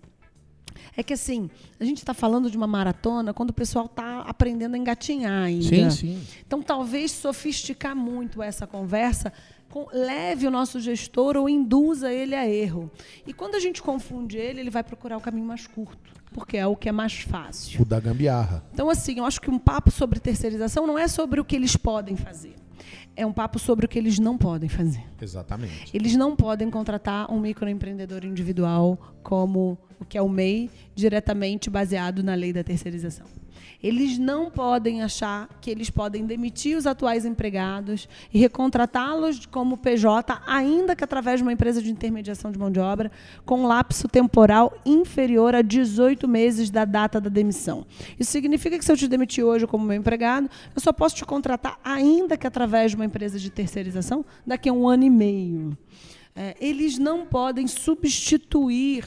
[0.97, 4.75] É que assim, a gente está falando de uma maratona quando o pessoal está aprendendo
[4.75, 5.91] a engatinhar ainda.
[5.91, 6.27] Sim, sim.
[6.47, 9.31] Então, talvez sofisticar muito essa conversa
[9.69, 12.91] com, leve o nosso gestor ou induza ele a erro.
[13.27, 16.67] E quando a gente confunde ele, ele vai procurar o caminho mais curto, porque é
[16.67, 17.83] o que é mais fácil.
[17.83, 18.65] O da gambiarra.
[18.73, 21.77] Então, assim, eu acho que um papo sobre terceirização não é sobre o que eles
[21.77, 22.55] podem fazer
[23.17, 25.03] é um papo sobre o que eles não podem fazer.
[25.21, 25.91] Exatamente.
[25.93, 32.23] Eles não podem contratar um microempreendedor individual como o que é o MEI, diretamente baseado
[32.23, 33.27] na lei da terceirização.
[33.83, 40.41] Eles não podem achar que eles podem demitir os atuais empregados e recontratá-los como PJ,
[40.47, 43.11] ainda que através de uma empresa de intermediação de mão de obra,
[43.45, 47.87] com lapso temporal inferior a 18 meses da data da demissão.
[48.19, 51.25] Isso significa que se eu te demitir hoje como meu empregado, eu só posso te
[51.25, 55.77] contratar, ainda que através de uma empresa de terceirização, daqui a um ano e meio.
[56.35, 59.05] É, eles não podem substituir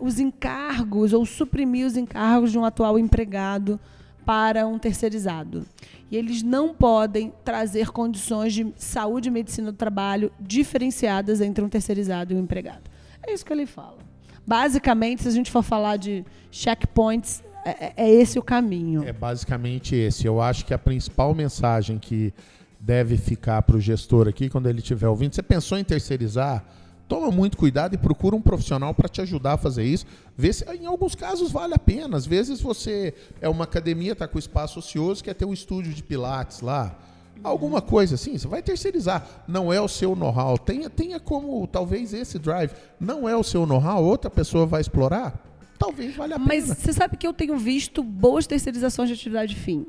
[0.00, 3.78] os encargos ou suprimir os encargos de um atual empregado
[4.24, 5.64] para um terceirizado.
[6.10, 11.68] E eles não podem trazer condições de saúde e medicina do trabalho diferenciadas entre um
[11.68, 12.82] terceirizado e um empregado.
[13.26, 13.98] É isso que ele fala.
[14.46, 19.02] Basicamente, se a gente for falar de checkpoints, é, é, é esse o caminho.
[19.04, 20.26] É basicamente esse.
[20.26, 22.32] Eu acho que a principal mensagem que
[22.80, 26.64] deve ficar para o gestor aqui, quando ele estiver ouvindo, você pensou em terceirizar?
[27.08, 30.06] Toma muito cuidado e procura um profissional para te ajudar a fazer isso.
[30.36, 32.16] Vê se, em alguns casos vale a pena.
[32.16, 36.02] Às vezes você é uma academia, está com espaço ocioso, quer ter um estúdio de
[36.02, 36.96] pilates lá.
[37.42, 39.44] Alguma coisa assim, você vai terceirizar.
[39.46, 40.58] Não é o seu know-how.
[40.58, 42.72] Tenha, tenha como, talvez, esse drive.
[43.00, 45.44] Não é o seu know-how, outra pessoa vai explorar.
[45.78, 46.48] Talvez valha a pena.
[46.48, 49.86] Mas você sabe que eu tenho visto boas terceirizações de atividade fim.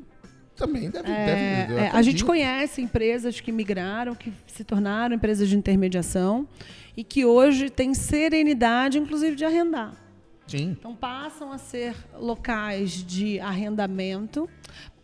[0.56, 5.48] Também deve, é, deve é, A gente conhece empresas que migraram, que se tornaram empresas
[5.48, 6.48] de intermediação
[7.00, 9.96] e que hoje têm serenidade, inclusive, de arrendar.
[10.46, 10.76] Sim.
[10.78, 14.50] Então passam a ser locais de arrendamento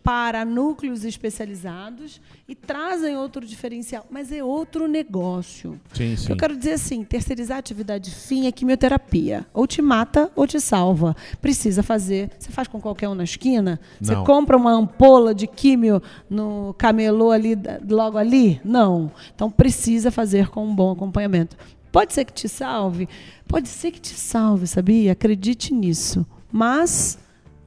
[0.02, 5.80] para núcleos especializados e trazem outro diferencial, mas é outro negócio.
[5.94, 6.30] Sim, sim.
[6.30, 9.46] Eu quero dizer assim, terceirizar a atividade fim é quimioterapia.
[9.52, 11.16] Ou te mata ou te salva.
[11.40, 12.30] Precisa fazer.
[12.38, 13.80] Você faz com qualquer um na esquina?
[14.00, 14.22] Você Não.
[14.22, 18.60] compra uma ampola de químio no camelô ali, logo ali?
[18.64, 19.10] Não.
[19.34, 21.56] Então precisa fazer com um bom acompanhamento.
[21.96, 23.08] Pode ser que te salve?
[23.48, 25.12] Pode ser que te salve, sabia?
[25.12, 26.26] Acredite nisso.
[26.52, 27.18] Mas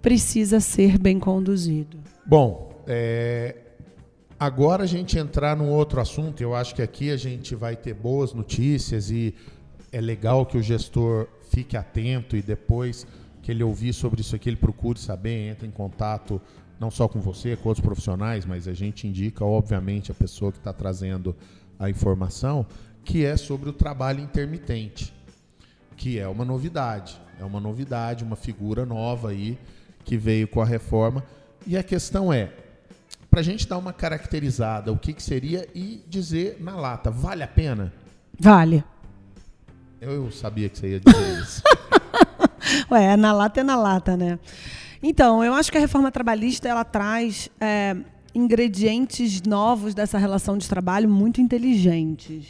[0.04, 1.98] precisa ser bem conduzido.
[2.28, 3.56] Bom, é,
[4.39, 7.96] agora a gente entrar num outro assunto, eu acho que aqui a gente vai ter
[7.96, 9.34] boas notícias e
[9.92, 13.08] é legal que o gestor fique atento e depois
[13.42, 16.39] que ele ouvir sobre isso aqui, ele procure saber, entre em contato
[16.80, 20.60] não só com você, com outros profissionais, mas a gente indica, obviamente, a pessoa que
[20.60, 21.36] está trazendo
[21.80, 22.65] a informação,
[23.04, 25.14] que é sobre o trabalho intermitente,
[25.96, 27.20] que é uma novidade.
[27.40, 29.58] É uma novidade, uma figura nova aí
[30.04, 31.24] que veio com a reforma
[31.66, 32.52] e a questão é,
[33.30, 37.44] para a gente dar uma caracterizada, o que, que seria e dizer na lata, vale
[37.44, 37.94] a pena?
[38.38, 38.84] Vale.
[40.02, 41.62] Eu sabia que você ia dizer isso.
[42.92, 44.40] Ué, na lata é na lata, né?
[45.02, 47.96] Então, eu acho que a reforma trabalhista ela traz é,
[48.34, 52.48] ingredientes novos dessa relação de trabalho muito inteligentes.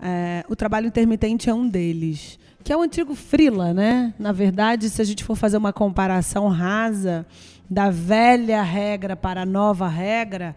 [0.00, 4.14] É, o trabalho intermitente é um deles, que é o antigo frila, né?
[4.18, 7.26] Na verdade, se a gente for fazer uma comparação rasa,
[7.68, 10.56] da velha regra para a nova regra,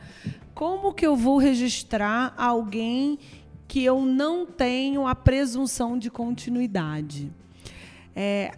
[0.53, 3.17] como que eu vou registrar alguém
[3.67, 7.31] que eu não tenho a presunção de continuidade?
[8.15, 8.51] É,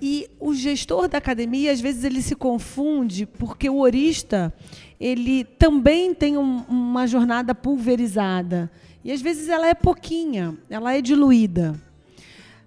[0.00, 4.52] e o gestor da academia, às vezes, ele se confunde porque o orista
[4.98, 8.70] ele também tem um, uma jornada pulverizada.
[9.06, 11.80] E às vezes ela é pouquinha, ela é diluída.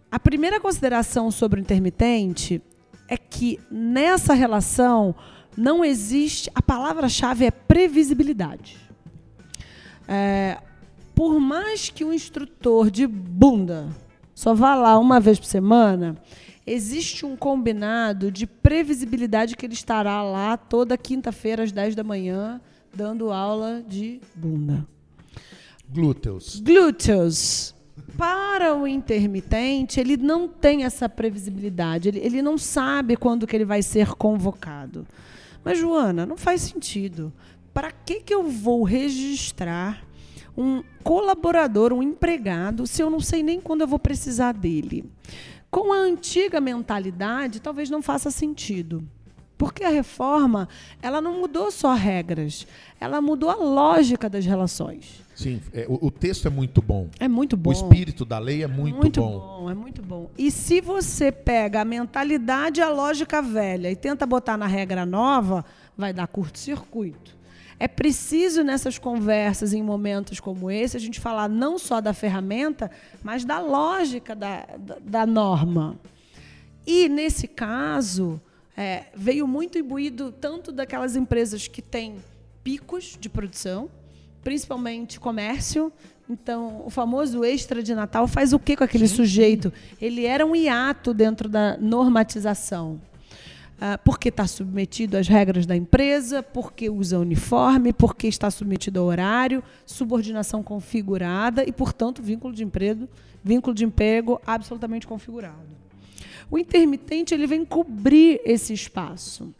[0.10, 2.62] A primeira consideração sobre o intermitente
[3.10, 5.14] é que nessa relação
[5.58, 6.50] não existe.
[6.56, 8.78] A palavra-chave é previsibilidade.
[10.08, 10.60] É,
[11.14, 13.90] por mais que o instrutor de bunda
[14.34, 16.16] só vá lá uma vez por semana,
[16.66, 22.62] existe um combinado de previsibilidade que ele estará lá toda quinta-feira às 10 da manhã
[22.96, 24.88] dando aula de bunda.
[25.92, 26.60] Glúteos.
[26.60, 27.76] Glúteos.
[28.18, 33.66] Para o intermitente, ele não tem essa previsibilidade, ele, ele não sabe quando que ele
[33.66, 35.08] vai ser convocado.
[35.64, 37.34] Mas, Joana, não faz sentido.
[37.74, 40.04] Para que, que eu vou registrar
[40.58, 45.10] um colaborador, um empregado, se eu não sei nem quando eu vou precisar dele?
[45.72, 49.08] Com a antiga mentalidade, talvez não faça sentido.
[49.58, 50.68] Porque a reforma,
[51.02, 52.66] ela não mudou só regras,
[53.00, 55.29] ela mudou a lógica das relações.
[55.40, 57.08] Sim, é, o, o, texto é muito bom.
[57.18, 57.70] É muito bom.
[57.70, 59.40] O espírito da lei é muito, muito bom.
[59.40, 59.72] bom.
[59.72, 60.30] É muito bom.
[60.38, 65.06] E se você pega a mentalidade e a lógica velha e tenta botar na regra
[65.06, 65.64] nova,
[65.98, 67.38] vai dar curto-circuito.
[67.80, 72.92] É preciso nessas conversas, em momentos como esse, a gente falar não só da ferramenta,
[73.24, 75.98] mas da lógica da, da, da norma.
[76.86, 78.42] E, nesse caso,
[78.76, 82.18] é, veio muito imbuído tanto daquelas empresas que têm
[82.62, 83.90] picos de produção,
[84.44, 85.92] principalmente comércio.
[86.30, 89.74] Então, o famoso extra de Natal faz o que com aquele sujeito?
[90.00, 93.00] Ele era um hiato dentro da normatização.
[93.82, 99.06] Ah, porque está submetido às regras da empresa, porque usa uniforme, porque está submetido ao
[99.06, 103.08] horário, subordinação configurada e, portanto, vínculo de emprego,
[103.42, 105.80] vínculo de emprego absolutamente configurado.
[106.52, 109.54] O intermitente ele vem cobrir esse espaço.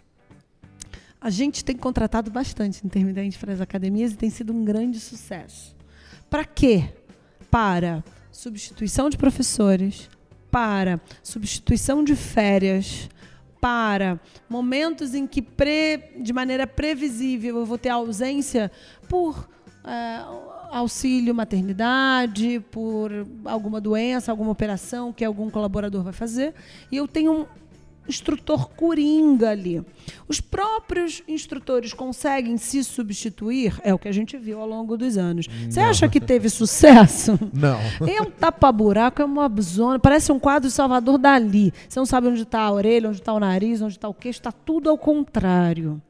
[1.22, 5.76] A gente tem contratado bastante intermitente para as academias e tem sido um grande sucesso.
[6.30, 6.86] Para quê?
[7.52, 10.10] Para substituição de professores,
[10.50, 13.10] para substituição de férias,
[13.60, 18.72] para momentos em que, pre, de maneira previsível, eu vou ter ausência
[19.10, 19.50] por
[19.84, 20.22] é,
[20.72, 23.12] auxílio maternidade, por
[23.44, 26.54] alguma doença, alguma operação que algum colaborador vai fazer,
[26.92, 27.48] e eu tenho
[28.10, 29.84] instrutor coringa ali.
[30.28, 33.80] Os próprios instrutores conseguem se substituir?
[33.84, 35.48] É o que a gente viu ao longo dos anos.
[35.70, 37.40] Você acha que teve sucesso?
[37.54, 37.80] Não.
[38.10, 41.72] É um tapa-buraco, é uma zona, parece um quadro de Salvador Dali.
[41.88, 44.40] Você não sabe onde está a orelha, onde está o nariz, onde está o queixo,
[44.40, 46.02] está tudo ao contrário.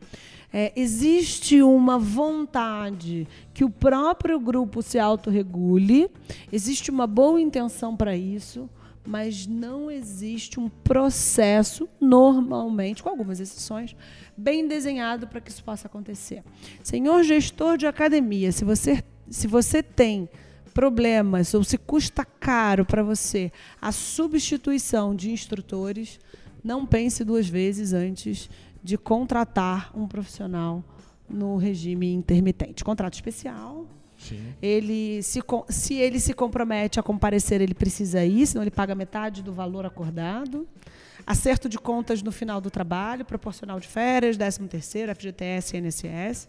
[0.51, 6.09] É, existe uma vontade que o próprio grupo se autorregule,
[6.51, 8.67] existe uma boa intenção para isso,
[9.05, 13.95] mas não existe um processo, normalmente, com algumas exceções,
[14.37, 16.43] bem desenhado para que isso possa acontecer.
[16.83, 20.29] Senhor gestor de academia, se você, se você tem
[20.73, 26.19] problemas ou se custa caro para você a substituição de instrutores,
[26.63, 28.49] não pense duas vezes antes
[28.83, 30.83] de contratar um profissional
[31.29, 32.83] no regime intermitente.
[32.83, 33.78] Contrato especial,
[34.61, 39.41] Ele se, se ele se compromete a comparecer, ele precisa ir, senão ele paga metade
[39.41, 40.67] do valor acordado.
[41.25, 46.47] Acerto de contas no final do trabalho, proporcional de férias, 13 terceiro, FGTS INSS.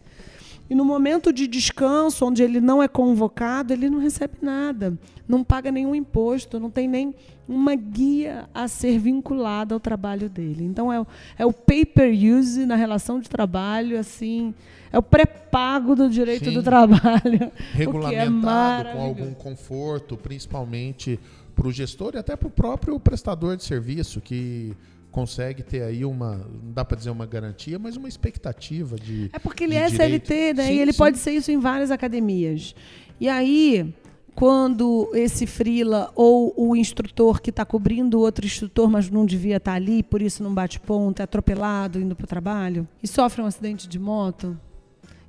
[0.71, 4.97] E no momento de descanso, onde ele não é convocado, ele não recebe nada,
[5.27, 7.13] não paga nenhum imposto, não tem nem
[7.49, 10.63] uma guia a ser vinculada ao trabalho dele.
[10.63, 11.05] Então é,
[11.37, 14.55] é o pay-per-use na relação de trabalho, assim,
[14.93, 16.55] é o pré-pago do direito Sim.
[16.55, 17.51] do trabalho.
[17.75, 21.19] É Regulamentado é com algum conforto, principalmente
[21.55, 24.77] para o gestor e até para o próprio prestador de serviço, que
[25.11, 29.31] consegue ter aí uma, não dá para dizer uma garantia, mas uma expectativa de.
[29.33, 30.67] É porque ele é CLT, né?
[30.67, 30.99] Sim, e ele sim.
[30.99, 32.75] pode ser isso em várias academias.
[33.21, 33.93] E aí,
[34.35, 39.73] quando esse frila ou o instrutor que está cobrindo outro instrutor, mas não devia estar
[39.73, 43.43] tá ali, por isso não bate ponto, é atropelado indo para o trabalho, e sofre
[43.43, 44.59] um acidente de moto,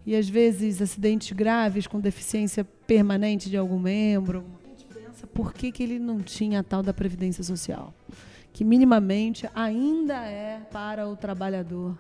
[0.06, 5.54] e às vezes acidentes graves com deficiência permanente de algum membro, a gente pensa por
[5.54, 7.94] que, que ele não tinha a tal da Previdência Social
[8.54, 11.98] que minimamente ainda é para o trabalhador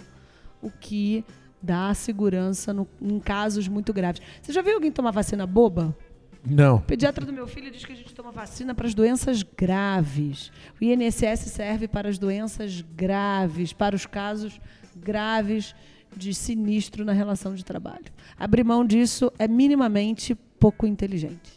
[0.62, 1.26] o que
[1.62, 4.22] dá segurança no, em casos muito graves.
[4.42, 5.96] Você já viu alguém tomar vacina boba?
[6.46, 6.78] Não.
[6.78, 10.52] O pediatra do meu filho diz que a gente toma vacina para as doenças graves.
[10.80, 14.60] O INSS serve para as doenças graves, para os casos
[14.96, 15.76] graves
[16.16, 18.06] de sinistro na relação de trabalho.
[18.38, 21.52] Abrir mão disso é minimamente pouco inteligente.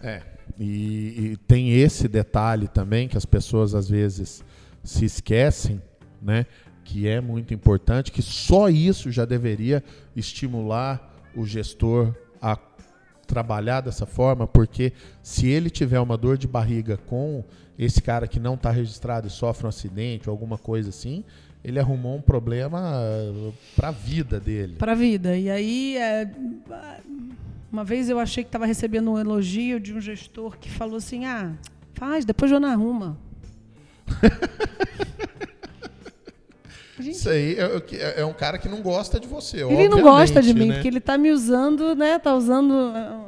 [0.00, 0.31] É.
[0.58, 4.44] E, e, tem esse detalhe também que as pessoas às vezes
[4.82, 5.80] se esquecem,
[6.20, 6.46] né?
[6.84, 9.82] Que é muito importante, que só isso já deveria
[10.14, 12.58] estimular o gestor a
[13.26, 14.92] trabalhar dessa forma, porque
[15.22, 17.42] se ele tiver uma dor de barriga com
[17.78, 21.24] esse cara que não está registrado e sofre um acidente ou alguma coisa assim,
[21.64, 22.80] ele arrumou um problema
[23.76, 24.76] para a vida dele.
[24.76, 25.36] Para a vida.
[25.36, 26.30] E aí, é,
[27.72, 31.24] uma vez eu achei que estava recebendo um elogio de um gestor que falou assim:
[31.24, 31.54] ah,
[31.94, 33.18] faz, depois eu não arruma.
[37.00, 37.62] Gente, Isso aí é,
[37.96, 39.64] é, é, um cara que não gosta de você.
[39.64, 40.74] Ele não gosta de mim, né?
[40.74, 42.16] porque ele está me usando, né?
[42.16, 43.26] Está usando uh,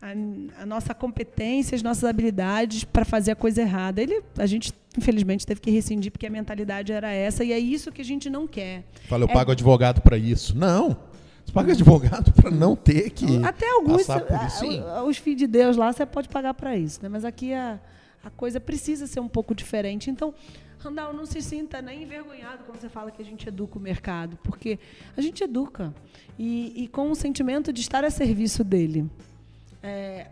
[0.00, 4.02] a, a, nossa competência, as nossas habilidades para fazer a coisa errada.
[4.02, 7.92] Ele, a gente, infelizmente, teve que rescindir porque a mentalidade era essa e é isso
[7.92, 8.82] que a gente não quer.
[9.08, 9.32] Fala, eu é...
[9.32, 10.56] pago advogado para isso.
[10.56, 11.09] Não.
[11.50, 13.44] Você paga advogado para não ter que.
[13.44, 14.06] Até alguns.
[15.06, 17.08] Os filhos de Deus lá você pode pagar para isso, né?
[17.08, 17.80] Mas aqui a,
[18.22, 20.10] a coisa precisa ser um pouco diferente.
[20.10, 20.32] Então,
[20.78, 24.38] Randall, não se sinta nem envergonhado quando você fala que a gente educa o mercado,
[24.44, 24.78] porque
[25.16, 25.92] a gente educa.
[26.38, 29.10] E, e com o sentimento de estar a serviço dele.
[29.82, 30.28] É,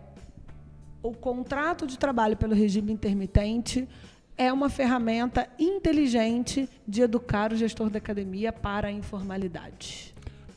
[1.02, 3.88] o contrato de trabalho pelo regime intermitente
[4.36, 10.14] é uma ferramenta inteligente de educar o gestor da academia para a informalidade.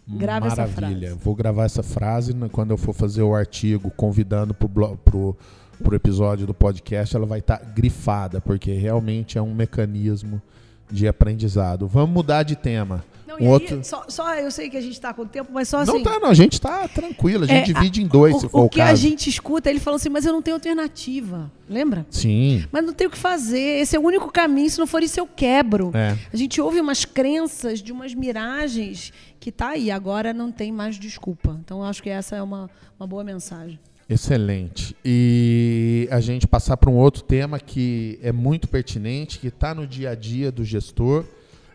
[0.08, 0.64] Grave Maravilha.
[0.64, 1.24] essa frase.
[1.24, 5.36] Vou gravar essa frase quando eu for fazer o artigo convidando para o
[5.82, 10.42] pro episódio do podcast, ela vai estar tá grifada, porque realmente é um mecanismo
[10.90, 11.88] de aprendizado.
[11.88, 13.04] Vamos mudar de tema.
[13.28, 13.84] Não, um aí, outro...
[13.84, 15.92] só, só, eu sei que a gente está com tempo, mas só assim.
[15.92, 18.50] Não tá, não, a gente está tranquilo, a gente é, divide em dois, o, se
[18.50, 21.50] for o, o que a gente escuta, ele falou assim, mas eu não tenho alternativa.
[21.70, 22.06] Lembra?
[22.10, 22.66] Sim.
[22.72, 23.80] Mas não tenho o que fazer.
[23.82, 25.92] Esse é o único caminho, se não for isso, eu quebro.
[25.94, 26.18] É.
[26.32, 30.98] A gente ouve umas crenças de umas miragens que tá aí, agora não tem mais
[30.98, 31.60] desculpa.
[31.66, 33.80] Então, acho que essa é uma, uma boa mensagem.
[34.08, 34.96] Excelente.
[35.04, 39.88] E a gente passar para um outro tema que é muito pertinente, que está no
[39.88, 41.26] dia a dia do gestor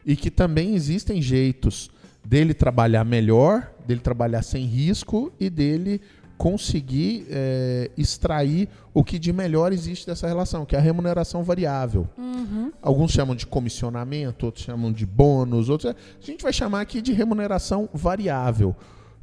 [0.05, 1.91] e que também existem jeitos
[2.25, 6.01] dele trabalhar melhor, dele trabalhar sem risco e dele
[6.37, 12.09] conseguir é, extrair o que de melhor existe dessa relação, que é a remuneração variável.
[12.17, 12.73] Uhum.
[12.81, 15.93] Alguns chamam de comissionamento, outros chamam de bônus, outros.
[15.93, 18.75] A gente vai chamar aqui de remuneração variável.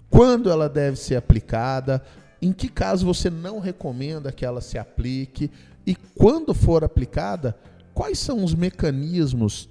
[0.10, 2.04] Quando ela deve ser aplicada,
[2.42, 5.50] em que caso você não recomenda que ela se aplique
[5.86, 7.56] e quando for aplicada,
[7.94, 9.70] quais são os mecanismos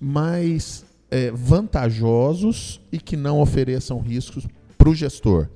[0.00, 4.46] mais é, vantajosos e que não ofereçam riscos
[4.76, 5.48] para o gestor?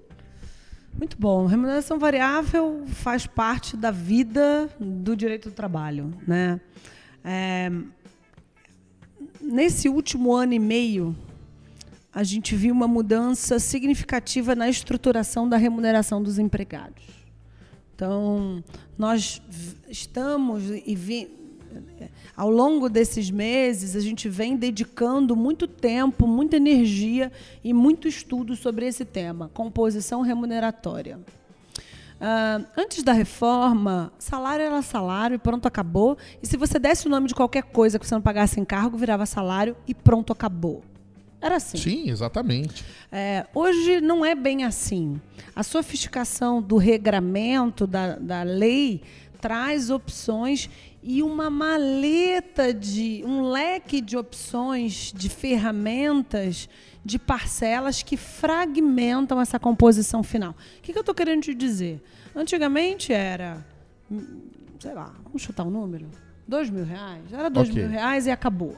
[0.93, 1.47] Muito bom.
[1.47, 6.13] Remuneração variável faz parte da vida do direito do trabalho.
[6.27, 6.61] Né?
[7.25, 7.71] É,
[9.41, 11.17] nesse último ano e meio,
[12.13, 17.05] a gente viu uma mudança significativa na estruturação da remuneração dos empregados.
[17.95, 18.65] Então,
[18.99, 19.41] nós
[19.89, 20.95] estamos e
[22.41, 27.31] ao longo desses meses, a gente vem dedicando muito tempo, muita energia
[27.63, 31.19] e muito estudo sobre esse tema, composição remuneratória.
[31.19, 36.17] Uh, antes da reforma, salário era salário e pronto, acabou.
[36.43, 38.97] E se você desse o nome de qualquer coisa que você não pagasse em cargo,
[38.97, 40.83] virava salário e pronto, acabou.
[41.43, 41.77] Era assim.
[41.77, 42.87] Sim, exatamente.
[43.13, 45.21] É, hoje não é bem assim.
[45.55, 49.03] A sofisticação do regramento, da, da lei,
[49.41, 50.69] traz opções
[51.03, 53.23] e uma maleta de.
[53.25, 56.69] um leque de opções, de ferramentas,
[57.05, 60.53] de parcelas que fragmentam essa composição final.
[60.79, 62.03] O que, que eu estou querendo te dizer?
[62.35, 63.65] Antigamente era.
[64.79, 66.07] sei lá, vamos chutar um número?
[66.47, 67.33] Dois mil reais?
[67.33, 67.83] Era dois okay.
[67.83, 68.77] mil reais e acabou.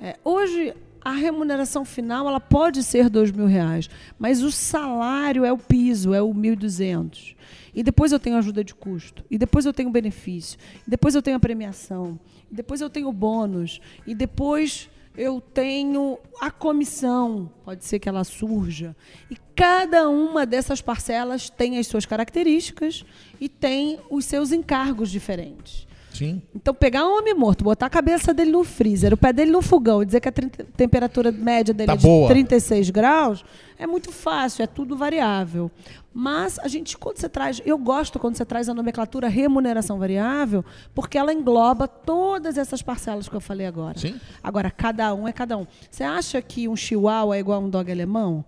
[0.00, 0.74] É, hoje
[1.04, 6.14] a remuneração final ela pode ser dois mil reais, mas o salário é o piso,
[6.14, 7.33] é o 1.200.
[7.74, 11.22] E depois eu tenho ajuda de custo, e depois eu tenho benefício, e depois eu
[11.22, 12.18] tenho a premiação,
[12.50, 18.24] e depois eu tenho bônus, e depois eu tenho a comissão, pode ser que ela
[18.24, 18.96] surja.
[19.30, 23.04] E cada uma dessas parcelas tem as suas características
[23.40, 25.86] e tem os seus encargos diferentes.
[26.14, 26.40] Sim.
[26.54, 29.60] Então, pegar um homem morto, botar a cabeça dele no freezer, o pé dele no
[29.60, 30.32] fogão e dizer que a
[30.76, 32.28] temperatura média dele tá é de boa.
[32.28, 33.44] 36 graus,
[33.76, 35.70] é muito fácil, é tudo variável.
[36.12, 40.64] Mas a gente, quando você traz, eu gosto quando você traz a nomenclatura remuneração variável,
[40.94, 43.98] porque ela engloba todas essas parcelas que eu falei agora.
[43.98, 44.14] Sim.
[44.40, 45.66] Agora, cada um é cada um.
[45.90, 48.44] Você acha que um chihuahua é igual a um dog alemão?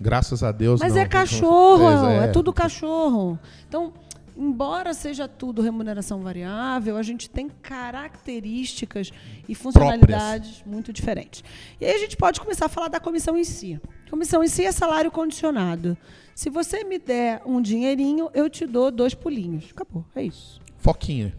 [0.00, 0.80] Graças a Deus.
[0.80, 1.00] Mas não.
[1.00, 3.38] é cachorro, é, é, é tudo cachorro.
[3.66, 3.92] Então,
[4.38, 9.10] embora seja tudo remuneração variável, a gente tem características
[9.48, 10.72] e funcionalidades Próprias.
[10.72, 11.42] muito diferentes.
[11.80, 13.80] E aí a gente pode começar a falar da comissão em si.
[14.08, 15.98] Comissão em si é salário condicionado.
[16.34, 19.70] Se você me der um dinheirinho, eu te dou dois pulinhos.
[19.72, 20.60] Acabou, é isso.
[20.78, 21.34] Foquinha.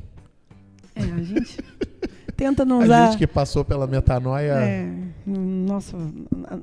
[0.94, 1.58] É, a gente
[2.36, 3.04] tenta não usar.
[3.04, 4.56] A gente que passou pela metanoia.
[4.56, 4.92] É,
[5.26, 5.96] nosso,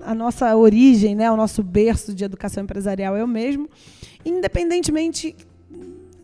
[0.04, 3.70] a, a nossa origem, né, o nosso berço de educação empresarial é o mesmo.
[4.22, 5.34] Independentemente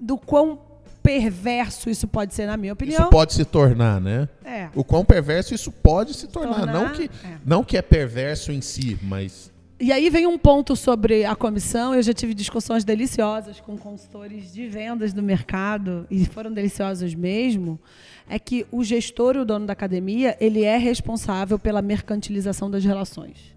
[0.02, 0.58] do quão
[1.02, 3.02] perverso isso pode ser, na minha opinião.
[3.02, 4.28] Isso pode se tornar, né?
[4.44, 4.68] É.
[4.74, 6.56] O quão perverso isso pode se tornar.
[6.56, 7.38] tornar não, que, é.
[7.44, 9.50] não que é perverso em si, mas.
[9.80, 11.94] E aí vem um ponto sobre a comissão.
[11.94, 17.80] Eu já tive discussões deliciosas com consultores de vendas do mercado, e foram deliciosas mesmo.
[18.28, 23.52] É que o gestor, o dono da academia, ele é responsável pela mercantilização das relações.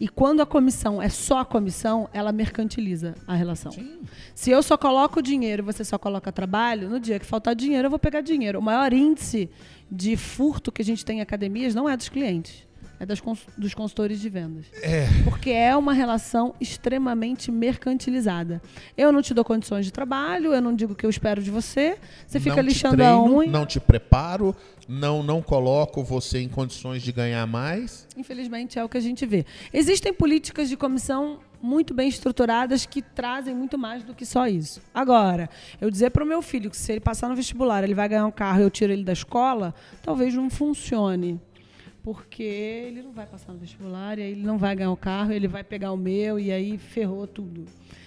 [0.00, 3.72] E quando a comissão é só a comissão, ela mercantiliza a relação.
[3.72, 4.00] Sim.
[4.34, 7.86] Se eu só coloco dinheiro e você só coloca trabalho, no dia que faltar dinheiro,
[7.86, 8.58] eu vou pegar dinheiro.
[8.58, 9.48] O maior índice
[9.90, 12.65] de furto que a gente tem em academias não é dos clientes
[12.98, 13.22] é das,
[13.56, 14.66] dos consultores de vendas.
[14.82, 15.06] É.
[15.24, 18.62] Porque é uma relação extremamente mercantilizada.
[18.96, 21.50] Eu não te dou condições de trabalho, eu não digo o que eu espero de
[21.50, 23.50] você, você fica não lixando treino, a unha.
[23.50, 24.54] Não te preparo,
[24.88, 28.06] não, não coloco você em condições de ganhar mais.
[28.16, 29.44] Infelizmente é o que a gente vê.
[29.72, 34.80] Existem políticas de comissão muito bem estruturadas que trazem muito mais do que só isso.
[34.94, 38.08] Agora, eu dizer para o meu filho que se ele passar no vestibular ele vai
[38.08, 41.40] ganhar um carro e eu tiro ele da escola, talvez não funcione
[42.06, 45.32] porque ele não vai passar no vestibular, e aí ele não vai ganhar o carro,
[45.32, 47.64] ele vai pegar o meu, e aí ferrou tudo.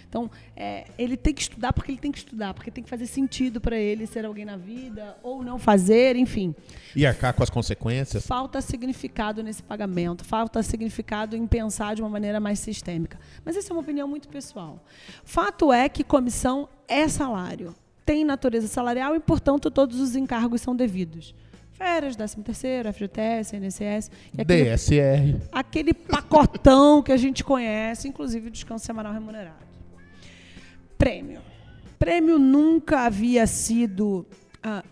[0.07, 3.05] Então, é, ele tem que estudar porque ele tem que estudar, porque tem que fazer
[3.07, 6.55] sentido para ele ser alguém na vida, ou não fazer, enfim.
[6.95, 8.25] E arcar com as consequências?
[8.25, 13.19] Falta significado nesse pagamento, falta significado em pensar de uma maneira mais sistêmica.
[13.43, 14.81] Mas essa é uma opinião muito pessoal.
[15.25, 17.75] Fato é que comissão é salário,
[18.05, 21.35] tem natureza salarial e, portanto, todos os encargos são devidos
[21.79, 24.11] férias, 13 terceiro, FGTS, INSS.
[24.37, 25.41] Aquele, DSR.
[25.49, 29.65] Aquele pacotão que a gente conhece, inclusive o descanso semanal remunerado.
[30.97, 31.39] Prêmio.
[31.97, 34.27] Prêmio nunca havia sido
[34.61, 34.83] ah,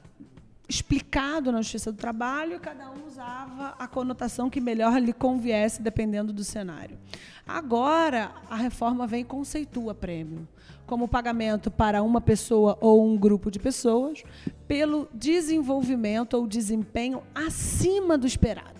[0.67, 5.81] explicado na Justiça do Trabalho e cada um usava a conotação que melhor lhe conviesse,
[5.81, 6.97] dependendo do cenário.
[7.45, 10.47] Agora, a reforma vem e conceitua prêmio
[10.87, 14.23] como pagamento para uma pessoa ou um grupo de pessoas
[14.67, 18.77] pelo desenvolvimento ou desempenho acima do esperado.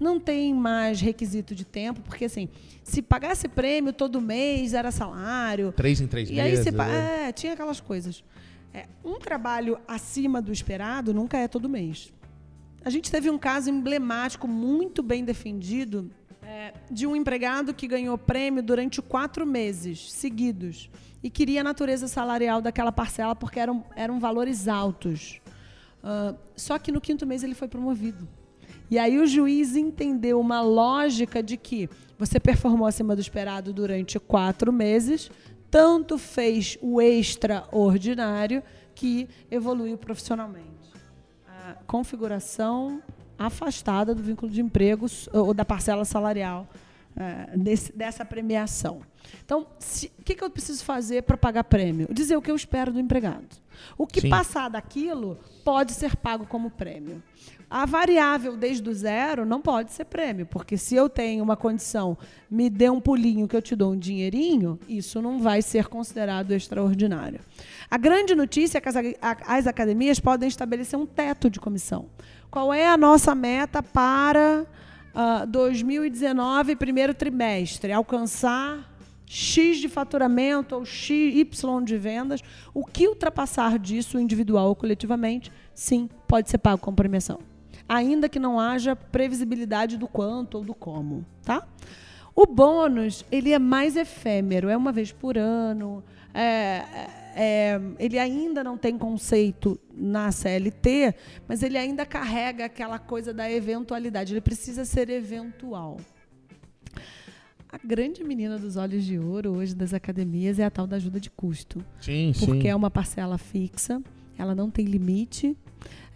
[0.00, 2.48] Não tem mais requisito de tempo, porque assim,
[2.82, 5.70] se pagasse prêmio todo mês era salário.
[5.72, 6.58] Três em três e meses.
[6.58, 7.28] Aí você, né?
[7.28, 8.24] é, tinha aquelas coisas.
[8.72, 12.12] É, um trabalho acima do esperado nunca é todo mês.
[12.84, 16.10] A gente teve um caso emblemático, muito bem defendido,
[16.52, 20.90] é, de um empregado que ganhou prêmio durante quatro meses seguidos
[21.22, 25.40] e queria a natureza salarial daquela parcela porque eram, eram valores altos.
[26.04, 28.28] Uh, só que no quinto mês ele foi promovido.
[28.90, 31.88] E aí o juiz entendeu uma lógica de que
[32.18, 35.30] você performou acima do esperado durante quatro meses,
[35.70, 38.62] tanto fez o extraordinário
[38.94, 40.68] que evoluiu profissionalmente.
[41.48, 43.02] A configuração
[43.46, 46.68] afastada do vínculo de empregos ou da parcela salarial
[47.16, 49.02] é, desse, dessa premiação.
[49.44, 52.08] Então, o que, que eu preciso fazer para pagar prêmio?
[52.10, 53.46] Dizer o que eu espero do empregado.
[53.96, 54.30] O que Sim.
[54.30, 57.22] passar daquilo pode ser pago como prêmio.
[57.74, 62.18] A variável desde o zero não pode ser prêmio, porque se eu tenho uma condição,
[62.50, 66.50] me dê um pulinho que eu te dou um dinheirinho, isso não vai ser considerado
[66.50, 67.40] extraordinário.
[67.90, 72.10] A grande notícia é que as, as academias podem estabelecer um teto de comissão.
[72.50, 74.66] Qual é a nossa meta para
[75.14, 77.90] uh, 2019, primeiro trimestre?
[77.90, 78.86] Alcançar
[79.24, 82.42] X de faturamento ou X, Y de vendas.
[82.74, 87.38] O que ultrapassar disso, individual ou coletivamente, sim, pode ser pago com premiação.
[87.94, 91.68] Ainda que não haja previsibilidade do quanto ou do como, tá?
[92.34, 96.84] O bônus, ele é mais efêmero, é uma vez por ano, é,
[97.36, 101.14] é, ele ainda não tem conceito na CLT,
[101.46, 105.98] mas ele ainda carrega aquela coisa da eventualidade, ele precisa ser eventual.
[107.68, 111.20] A grande menina dos olhos de ouro hoje das academias é a tal da ajuda
[111.20, 111.84] de custo.
[112.00, 112.68] Sim, porque sim.
[112.68, 114.00] é uma parcela fixa,
[114.38, 115.54] ela não tem limite,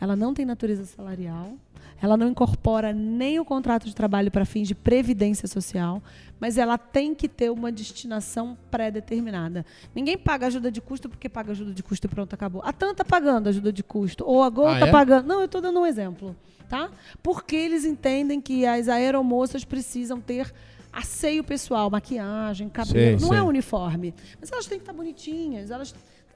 [0.00, 1.54] ela não tem natureza salarial,
[2.00, 6.02] ela não incorpora nem o contrato de trabalho para fins de previdência social,
[6.38, 9.64] mas ela tem que ter uma destinação pré-determinada.
[9.94, 12.62] Ninguém paga ajuda de custo porque paga ajuda de custo e pronto, acabou.
[12.64, 14.92] A TAN está pagando ajuda de custo, ou a Gol está ah, é?
[14.92, 15.26] pagando.
[15.26, 16.36] Não, eu estou dando um exemplo.
[16.68, 16.90] Tá?
[17.22, 20.52] Porque eles entendem que as aeromoças precisam ter
[20.92, 23.20] asseio pessoal, maquiagem, cabelo.
[23.20, 23.38] Sei, não é sei.
[23.38, 24.14] é uniforme.
[24.40, 25.94] Mas elas têm que estar bonitinhas, elas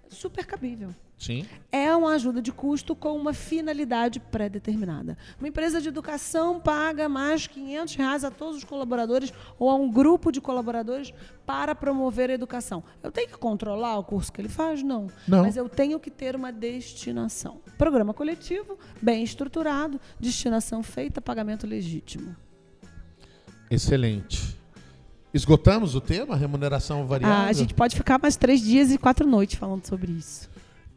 [0.09, 0.95] super cabível.
[1.21, 1.45] Sim.
[1.71, 5.19] É uma ajuda de custo com uma finalidade pré-determinada.
[5.39, 9.91] Uma empresa de educação paga mais 500 reais a todos os colaboradores ou a um
[9.91, 11.13] grupo de colaboradores
[11.45, 12.83] para promover a educação.
[13.03, 14.83] Eu tenho que controlar o curso que ele faz?
[14.83, 15.09] Não.
[15.29, 15.43] Não.
[15.43, 17.61] Mas eu tenho que ter uma destinação.
[17.77, 22.35] Programa coletivo, bem estruturado, destinação feita, pagamento legítimo.
[23.71, 24.59] Excelente.
[25.33, 27.37] Esgotamos o tema, remuneração variável?
[27.37, 30.50] Ah, a gente pode ficar mais três dias e quatro noites falando sobre isso.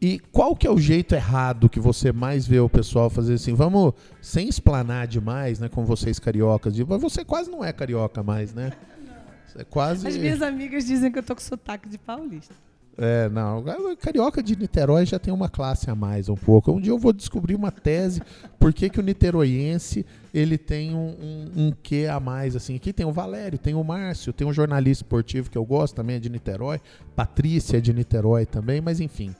[0.03, 3.53] E qual que é o jeito errado que você mais vê o pessoal fazer assim?
[3.53, 5.69] Vamos, sem explanar demais, né?
[5.69, 6.77] Com vocês cariocas.
[6.77, 8.73] Mas você quase não é carioca mais, né?
[9.47, 10.05] Você é quase...
[10.05, 12.53] As minhas amigas dizem que eu tô com sotaque de paulista.
[12.97, 13.63] É, não.
[13.95, 16.73] Carioca de Niterói já tem uma classe a mais um pouco.
[16.73, 18.21] Um dia eu vou descobrir uma tese
[18.59, 22.57] por que, que o niteroiense ele tem um, um, um quê a mais.
[22.57, 22.75] assim.
[22.75, 26.17] Aqui tem o Valério, tem o Márcio, tem um jornalista esportivo que eu gosto também,
[26.17, 26.81] é de Niterói.
[27.15, 29.33] Patrícia é de Niterói também, mas enfim.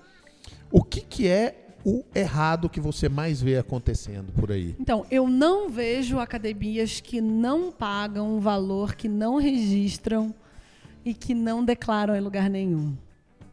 [0.73, 4.75] O que, que é o errado que você mais vê acontecendo por aí?
[4.79, 10.33] Então, eu não vejo academias que não pagam um valor, que não registram
[11.05, 12.97] e que não declaram em lugar nenhum.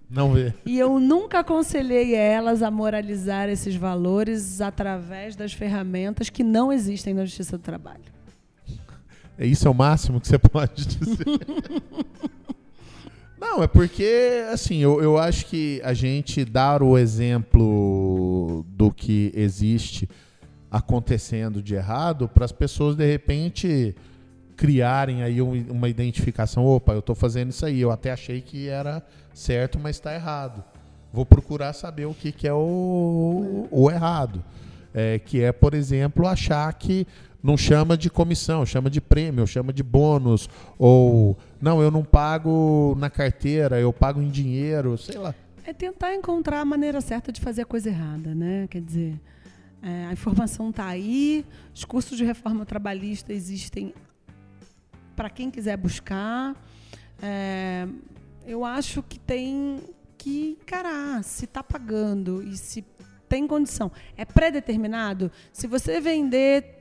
[0.09, 0.55] Não vê.
[0.65, 7.13] E eu nunca aconselhei elas a moralizar esses valores através das ferramentas que não existem
[7.13, 8.01] na Justiça do Trabalho.
[9.37, 11.27] É isso é o máximo que você pode dizer.
[13.41, 19.33] Não, é porque, assim, eu, eu acho que a gente dar o exemplo do que
[19.35, 20.07] existe
[20.71, 23.97] acontecendo de errado para as pessoas, de repente,
[24.57, 26.67] criarem aí um, uma identificação.
[26.67, 27.81] Opa, eu estou fazendo isso aí.
[27.81, 30.63] Eu até achei que era certo, mas está errado.
[31.11, 34.45] Vou procurar saber o que, que é o, o errado.
[34.93, 37.07] É, que é, por exemplo, achar que
[37.43, 42.95] não chama de comissão, chama de prêmio, chama de bônus, ou não, eu não pago
[42.99, 45.35] na carteira, eu pago em dinheiro, sei lá.
[45.65, 48.67] É tentar encontrar a maneira certa de fazer a coisa errada, né?
[48.69, 49.21] Quer dizer,
[49.83, 53.95] é, a informação está aí, os cursos de reforma trabalhista existem
[55.17, 56.55] para quem quiser buscar.
[57.23, 57.87] É,
[58.47, 59.81] eu acho que tem
[60.17, 62.85] que encarar se está pagando e se
[63.29, 63.93] tem condição.
[64.17, 65.31] É pré-determinado?
[65.53, 66.80] Se você vender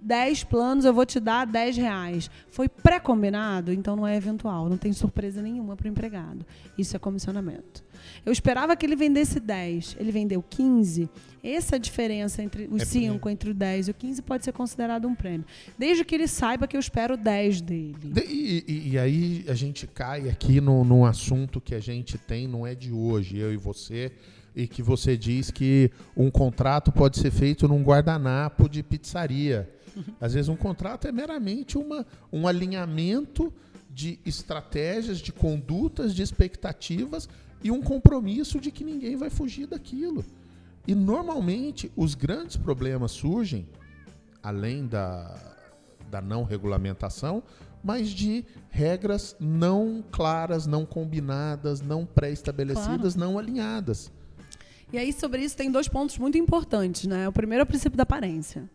[0.00, 2.30] 10 planos, eu vou te dar 10 reais.
[2.50, 6.44] Foi pré-combinado, então não é eventual, não tem surpresa nenhuma para o empregado.
[6.76, 7.84] Isso é comissionamento.
[8.24, 11.08] Eu esperava que ele vendesse 10, ele vendeu 15.
[11.42, 15.06] Essa diferença entre os é 5, entre o 10 e o 15 pode ser considerado
[15.06, 15.46] um prêmio.
[15.78, 17.96] Desde que ele saiba que eu espero 10 dele.
[18.02, 22.46] De, e, e, aí a gente cai aqui no, num assunto que a gente tem,
[22.46, 24.12] não é de hoje, eu e você
[24.58, 29.68] e que você diz que um contrato pode ser feito num guardanapo de pizzaria.
[30.20, 33.52] Às vezes um contrato é meramente uma, um alinhamento
[33.90, 37.28] de estratégias, de condutas, de expectativas
[37.62, 40.24] e um compromisso de que ninguém vai fugir daquilo.
[40.86, 43.68] E normalmente os grandes problemas surgem,
[44.42, 45.34] além da,
[46.10, 47.42] da não regulamentação,
[47.82, 53.32] mas de regras não claras, não combinadas, não pré-estabelecidas, claro.
[53.32, 54.10] não alinhadas.
[54.92, 57.04] E aí, sobre isso, tem dois pontos muito importantes.
[57.04, 57.28] Né?
[57.28, 58.68] O primeiro é o princípio da aparência.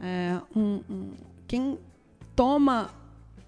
[0.00, 1.10] É, um, um,
[1.46, 1.78] quem
[2.34, 2.90] toma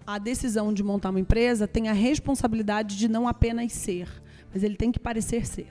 [0.07, 4.09] a decisão de montar uma empresa tem a responsabilidade de não apenas ser,
[4.53, 5.69] mas ele tem que parecer ser.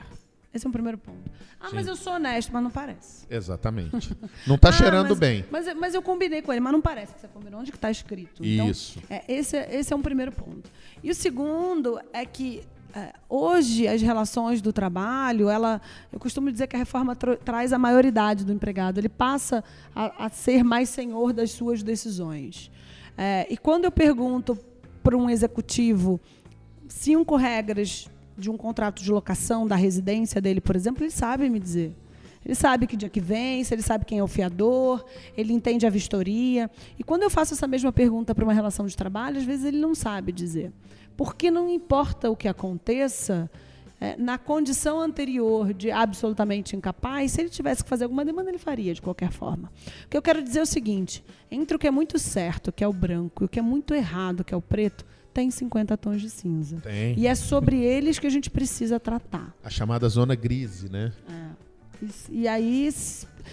[0.54, 1.32] Esse é o primeiro ponto.
[1.60, 1.76] Ah, Sim.
[1.76, 3.26] mas eu sou honesto, mas não parece.
[3.30, 4.18] Exatamente.
[4.46, 5.46] Não está ah, cheirando mas, bem.
[5.50, 7.62] Mas, mas, eu combinei com ele, mas não parece que você combinou.
[7.62, 8.44] Onde que está escrito?
[8.44, 9.00] Então, Isso.
[9.10, 10.70] É, esse, esse é um primeiro ponto.
[11.02, 12.64] E o segundo é que é,
[13.30, 15.82] hoje as relações do trabalho, ela,
[16.12, 19.00] eu costumo dizer que a reforma tra traz a maioridade do empregado.
[19.00, 19.64] Ele passa
[19.96, 22.72] a, a ser mais senhor das suas decisões.
[23.18, 24.58] É, e quando eu pergunto
[25.04, 26.20] para um executivo
[26.88, 31.60] cinco regras de um contrato de locação da residência dele, por exemplo, ele sabe me
[31.60, 31.94] dizer.
[32.44, 35.06] Ele sabe que dia que vence, ele sabe quem é o fiador,
[35.38, 36.72] ele entende a vistoria.
[36.98, 39.78] E quando eu faço essa mesma pergunta para uma relação de trabalho, às vezes ele
[39.78, 40.72] não sabe dizer.
[41.22, 43.48] Porque não importa o que aconteça,
[44.00, 48.58] é, na condição anterior de absolutamente incapaz, se ele tivesse que fazer alguma demanda, ele
[48.58, 49.72] faria de qualquer forma.
[50.04, 52.84] O que eu quero dizer é o seguinte: entre o que é muito certo, que
[52.84, 55.96] é o branco, e o que é muito errado, que é o preto, tem 50
[55.96, 56.78] tons de cinza.
[56.78, 57.16] Tem.
[57.16, 59.56] E é sobre eles que a gente precisa tratar.
[59.64, 61.14] A chamada zona grise, né?
[61.30, 62.06] É.
[62.32, 62.90] E, e aí,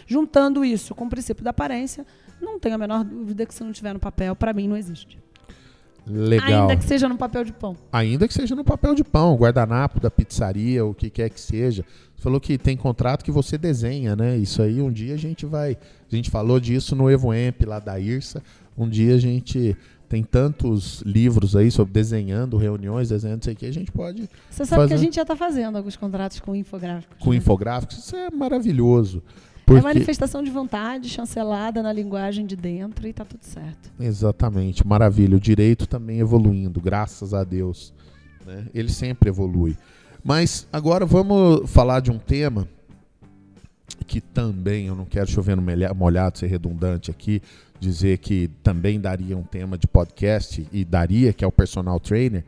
[0.06, 2.06] juntando isso com o princípio da aparência,
[2.40, 5.18] não tenho a menor dúvida que se não tiver no papel, para mim não existe.
[6.10, 6.62] Legal.
[6.62, 7.76] Ainda que seja no papel de pão.
[7.92, 11.84] Ainda que seja no papel de pão, guardanapo da pizzaria, o que quer que seja.
[12.16, 14.36] Você falou que tem contrato que você desenha, né?
[14.36, 15.76] Isso aí um dia a gente vai.
[16.10, 18.42] A gente falou disso no Evo Amp lá da Irsa.
[18.76, 19.76] Um dia a gente
[20.08, 24.28] tem tantos livros aí sobre desenhando reuniões, desenhando isso aqui, a gente pode.
[24.50, 24.88] Você sabe fazer...
[24.88, 27.18] que a gente já está fazendo alguns contratos com infográficos.
[27.18, 27.36] Com né?
[27.36, 29.22] infográficos, isso é maravilhoso.
[29.76, 29.86] É porque...
[29.86, 33.90] É manifestação de vontade, chancelada na linguagem de dentro e está tudo certo.
[34.00, 35.36] Exatamente, maravilha.
[35.36, 37.92] O direito também evoluindo, graças a Deus.
[38.46, 38.66] Né?
[38.74, 39.76] Ele sempre evolui.
[40.24, 42.68] Mas agora vamos falar de um tema
[44.06, 45.62] que também, eu não quero chover no
[45.94, 47.42] molhado, ser redundante aqui,
[47.78, 52.44] dizer que também daria um tema de podcast e daria, que é o personal trainer,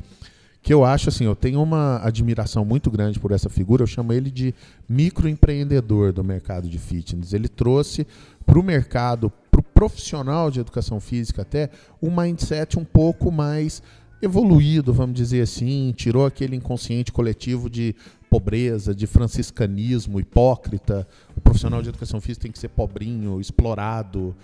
[0.62, 4.12] que eu acho assim, eu tenho uma admiração muito grande por essa figura, eu chamo
[4.12, 4.54] ele de
[4.88, 7.32] microempreendedor do mercado de fitness.
[7.32, 8.06] Ele trouxe
[8.44, 11.70] para o mercado, para o profissional de educação física até,
[12.02, 13.82] um mindset um pouco mais
[14.22, 17.96] evoluído, vamos dizer assim, tirou aquele inconsciente coletivo de
[18.28, 21.08] pobreza, de franciscanismo hipócrita.
[21.34, 24.36] O profissional de educação física tem que ser pobrinho, explorado,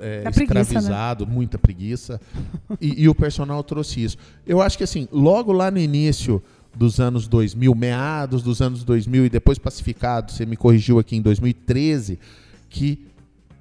[0.00, 1.34] é, escravizado, preguiça, né?
[1.34, 2.20] muita preguiça.
[2.80, 4.16] E, e, o personal trouxe isso.
[4.46, 6.42] Eu acho que assim, logo lá no início
[6.74, 11.22] dos anos 2000, meados dos anos 2000 e depois pacificado, você me corrigiu aqui em
[11.22, 12.18] 2013,
[12.70, 13.06] que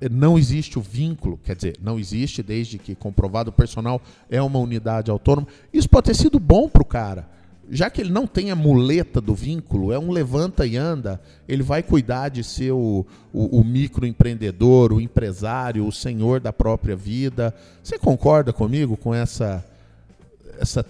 [0.10, 4.58] não existe o vínculo, quer dizer, não existe desde que comprovado o personal é uma
[4.58, 5.48] unidade autônoma.
[5.72, 7.28] Isso pode ter sido bom para o cara
[7.70, 11.64] já que ele não tem a muleta do vínculo, é um levanta e anda, ele
[11.64, 17.53] vai cuidar de ser o, o, o microempreendedor, o empresário, o senhor da própria vida.
[17.82, 19.66] Você concorda comigo com essa,
[20.59, 20.86] essa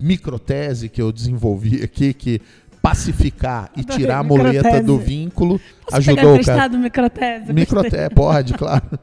[0.00, 2.40] microtese que eu desenvolvi aqui, que
[2.82, 6.68] pacificar e tirar a muleta do vínculo Posso ajudou o cara.
[6.68, 8.82] Microtese, microtese, pode, claro.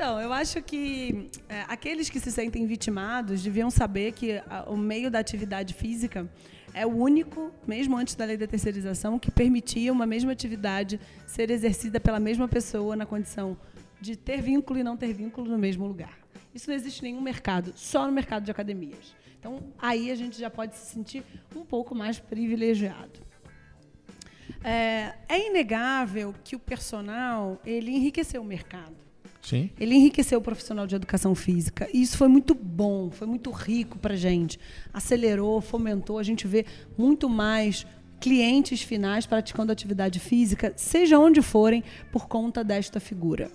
[0.00, 4.74] Então, eu acho que é, aqueles que se sentem vitimados deviam saber que a, o
[4.74, 6.26] meio da atividade física
[6.72, 11.50] é o único, mesmo antes da lei da terceirização, que permitia uma mesma atividade ser
[11.50, 13.58] exercida pela mesma pessoa na condição
[14.00, 16.18] de ter vínculo e não ter vínculo no mesmo lugar.
[16.54, 19.14] Isso não existe em nenhum mercado, só no mercado de academias.
[19.38, 21.22] Então, aí a gente já pode se sentir
[21.54, 23.20] um pouco mais privilegiado.
[24.64, 29.09] É, é inegável que o personal ele enriqueceu o mercado.
[29.42, 29.70] Sim.
[29.78, 31.88] Ele enriqueceu o profissional de educação física.
[31.92, 34.58] E isso foi muito bom, foi muito rico para gente.
[34.92, 36.18] Acelerou, fomentou.
[36.18, 36.66] A gente vê
[36.96, 37.86] muito mais
[38.20, 41.82] clientes finais praticando atividade física, seja onde forem,
[42.12, 43.50] por conta desta figura.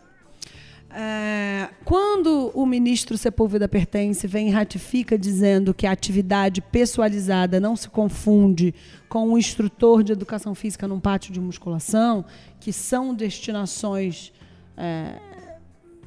[0.97, 7.75] É, quando o ministro Sepúlveda Pertence vem e ratifica dizendo que a atividade pessoalizada não
[7.75, 8.73] se confunde
[9.09, 12.23] com um instrutor de educação física num pátio de musculação,
[12.61, 14.31] que são destinações
[14.77, 15.19] é,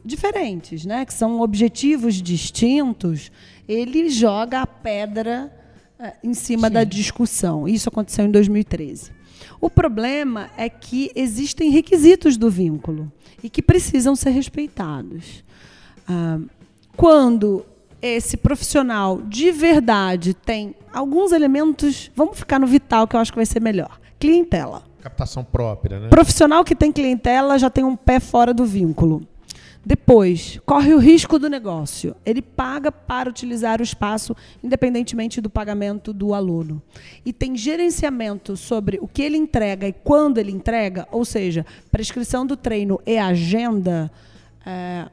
[0.09, 3.31] diferentes, né, que são objetivos distintos,
[3.69, 5.53] ele joga a pedra
[6.01, 6.75] uh, em cima Sim.
[6.75, 7.69] da discussão.
[7.69, 9.13] Isso aconteceu em 2013.
[9.61, 15.45] O problema é que existem requisitos do vínculo e que precisam ser respeitados.
[16.09, 16.49] Uh,
[16.97, 17.65] quando
[18.01, 23.39] esse profissional de verdade tem alguns elementos, vamos ficar no vital que eu acho que
[23.39, 24.01] vai ser melhor.
[24.19, 24.83] Clientela.
[25.01, 26.09] Captação própria, né?
[26.09, 29.23] Profissional que tem clientela já tem um pé fora do vínculo.
[29.89, 32.15] Depois, corre o risco do negócio.
[32.27, 36.83] Ele paga para utilizar o espaço, independentemente do pagamento do aluno.
[37.25, 42.45] E tem gerenciamento sobre o que ele entrega e quando ele entrega, ou seja, prescrição
[42.47, 44.13] do treino e agenda.
[44.67, 45.09] É,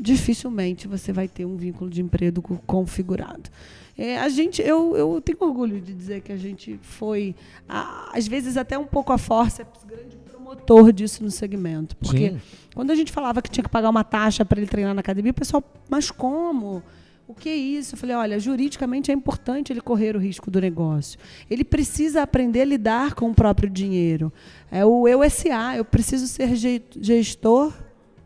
[0.00, 3.48] dificilmente você vai ter um vínculo de emprego configurado.
[3.96, 7.36] É, a gente, eu, eu tenho orgulho de dizer que a gente foi,
[7.68, 10.16] às vezes até um pouco a força grande
[10.48, 11.96] promotor disso no segmento.
[11.96, 12.40] Porque Sim.
[12.74, 15.32] quando a gente falava que tinha que pagar uma taxa para ele treinar na academia,
[15.32, 16.82] o pessoal, mas como?
[17.26, 17.94] O que é isso?
[17.94, 21.18] Eu falei, olha, juridicamente é importante ele correr o risco do negócio.
[21.50, 24.32] Ele precisa aprender a lidar com o próprio dinheiro.
[24.70, 26.56] É o eu SA, eu preciso ser
[27.00, 27.72] gestor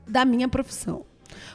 [0.06, 1.04] da minha profissão.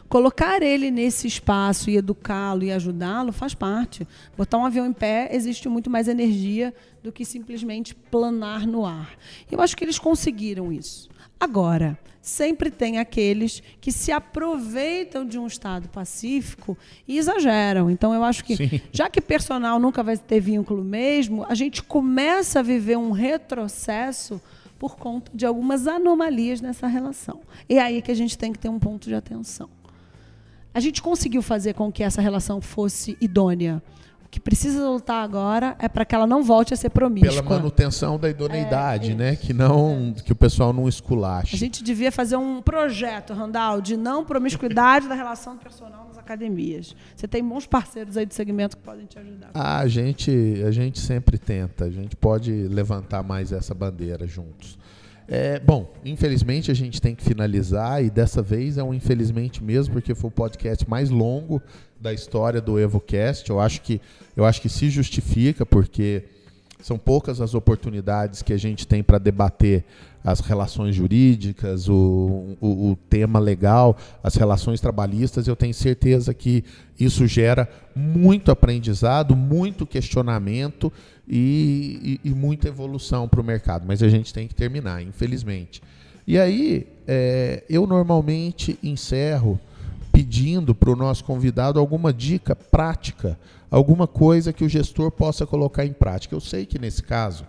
[0.09, 4.07] Colocar ele nesse espaço e educá-lo e ajudá-lo faz parte.
[4.35, 6.73] Botar um avião em pé existe muito mais energia
[7.03, 9.17] do que simplesmente planar no ar.
[9.51, 11.09] Eu acho que eles conseguiram isso.
[11.39, 16.77] Agora, sempre tem aqueles que se aproveitam de um estado pacífico
[17.07, 17.89] e exageram.
[17.89, 18.81] Então, eu acho que, Sim.
[18.91, 24.41] já que personal nunca vai ter vínculo mesmo, a gente começa a viver um retrocesso
[24.77, 27.41] por conta de algumas anomalias nessa relação.
[27.67, 29.69] E é aí que a gente tem que ter um ponto de atenção.
[30.78, 33.82] A gente conseguiu fazer com que essa relação fosse idônea.
[34.23, 37.41] O que precisa lutar agora é para que ela não volte a ser promíscua.
[37.41, 39.36] Pela manutenção da idoneidade, é, né?
[39.36, 40.21] Que não, é.
[40.21, 41.55] que o pessoal não esculache.
[41.55, 46.95] A gente devia fazer um projeto, Randall, de não promiscuidade da relação personal nas academias.
[47.15, 49.49] Você tem bons parceiros aí do segmento que podem te ajudar.
[49.55, 51.86] Ah, a gente, a gente sempre tenta.
[51.86, 54.78] A gente pode levantar mais essa bandeira juntos.
[55.30, 59.93] É, bom, infelizmente a gente tem que finalizar e dessa vez é um infelizmente mesmo
[59.93, 61.61] porque foi o podcast mais longo
[61.99, 63.49] da história do EvoCast.
[63.49, 63.99] Eu acho que
[64.36, 66.23] eu acho que se justifica porque
[66.82, 69.84] são poucas as oportunidades que a gente tem para debater
[70.23, 75.47] as relações jurídicas, o, o, o, tema legal, as relações trabalhistas.
[75.47, 76.63] Eu tenho certeza que
[76.99, 80.91] isso gera muito aprendizado, muito questionamento
[81.28, 83.86] e, e, e muita evolução para o mercado.
[83.86, 85.82] Mas a gente tem que terminar, infelizmente.
[86.25, 89.59] E aí, é, eu normalmente encerro
[90.11, 93.38] pedindo para o nosso convidado alguma dica prática,
[93.69, 96.34] alguma coisa que o gestor possa colocar em prática.
[96.34, 97.45] Eu sei que nesse caso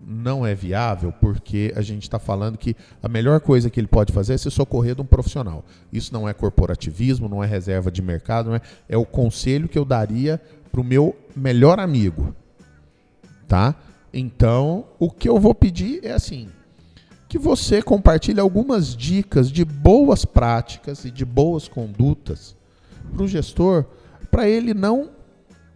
[0.00, 4.12] não é viável, porque a gente está falando que a melhor coisa que ele pode
[4.12, 5.64] fazer é se socorrer de um profissional.
[5.92, 9.84] Isso não é corporativismo, não é reserva de mercado, é, é o conselho que eu
[9.84, 10.40] daria
[10.72, 12.34] para o meu melhor amigo.
[13.50, 13.74] Tá?
[14.14, 16.48] Então, o que eu vou pedir é assim:
[17.28, 22.54] que você compartilhe algumas dicas de boas práticas e de boas condutas
[23.12, 23.86] para o gestor,
[24.30, 25.10] para ele não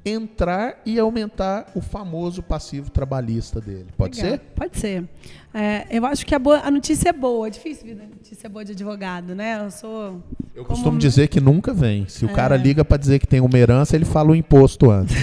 [0.05, 3.87] entrar e aumentar o famoso passivo trabalhista dele.
[3.97, 4.39] Pode Legal.
[4.39, 4.45] ser?
[4.55, 5.09] Pode ser.
[5.53, 7.47] É, eu acho que a, boa, a, notícia é boa.
[7.47, 9.65] É difícil vir notícia boa de advogado, né?
[9.65, 10.23] Eu sou.
[10.55, 10.99] Eu costumo como...
[10.99, 12.07] dizer que nunca vem.
[12.07, 12.33] Se o é...
[12.33, 15.17] cara liga para dizer que tem uma herança, ele fala o imposto antes.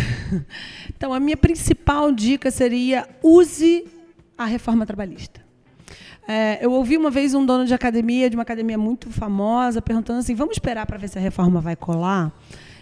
[0.96, 3.86] então, a minha principal dica seria use
[4.38, 5.42] a reforma trabalhista.
[6.28, 10.20] É, eu ouvi uma vez um dono de academia, de uma academia muito famosa, perguntando
[10.20, 12.32] assim: vamos esperar para ver se a reforma vai colar?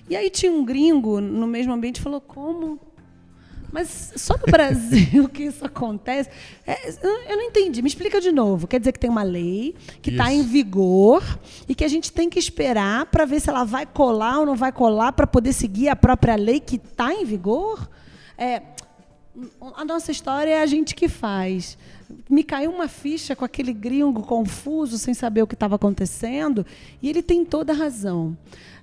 [0.09, 2.79] E aí tinha um gringo no mesmo ambiente e falou: como?
[3.71, 6.29] Mas só no Brasil que isso acontece?
[6.65, 7.81] É, eu não entendi.
[7.81, 8.67] Me explica de novo.
[8.67, 11.23] Quer dizer que tem uma lei que está em vigor
[11.67, 14.55] e que a gente tem que esperar para ver se ela vai colar ou não
[14.55, 17.87] vai colar para poder seguir a própria lei que está em vigor?
[18.37, 18.63] É,
[19.75, 21.77] a nossa história é a gente que faz
[22.29, 26.65] me caiu uma ficha com aquele gringo confuso, sem saber o que estava acontecendo,
[27.01, 28.37] e ele tem toda a razão.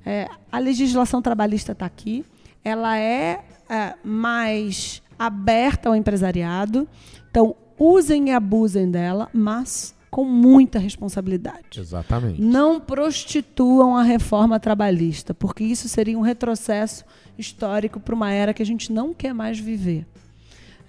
[0.07, 2.24] É, a legislação trabalhista está aqui,
[2.64, 6.88] ela é, é mais aberta ao empresariado,
[7.28, 11.78] então usem e abusem dela, mas com muita responsabilidade.
[11.78, 12.40] Exatamente.
[12.40, 17.04] Não prostituam a reforma trabalhista, porque isso seria um retrocesso
[17.36, 20.07] histórico para uma era que a gente não quer mais viver.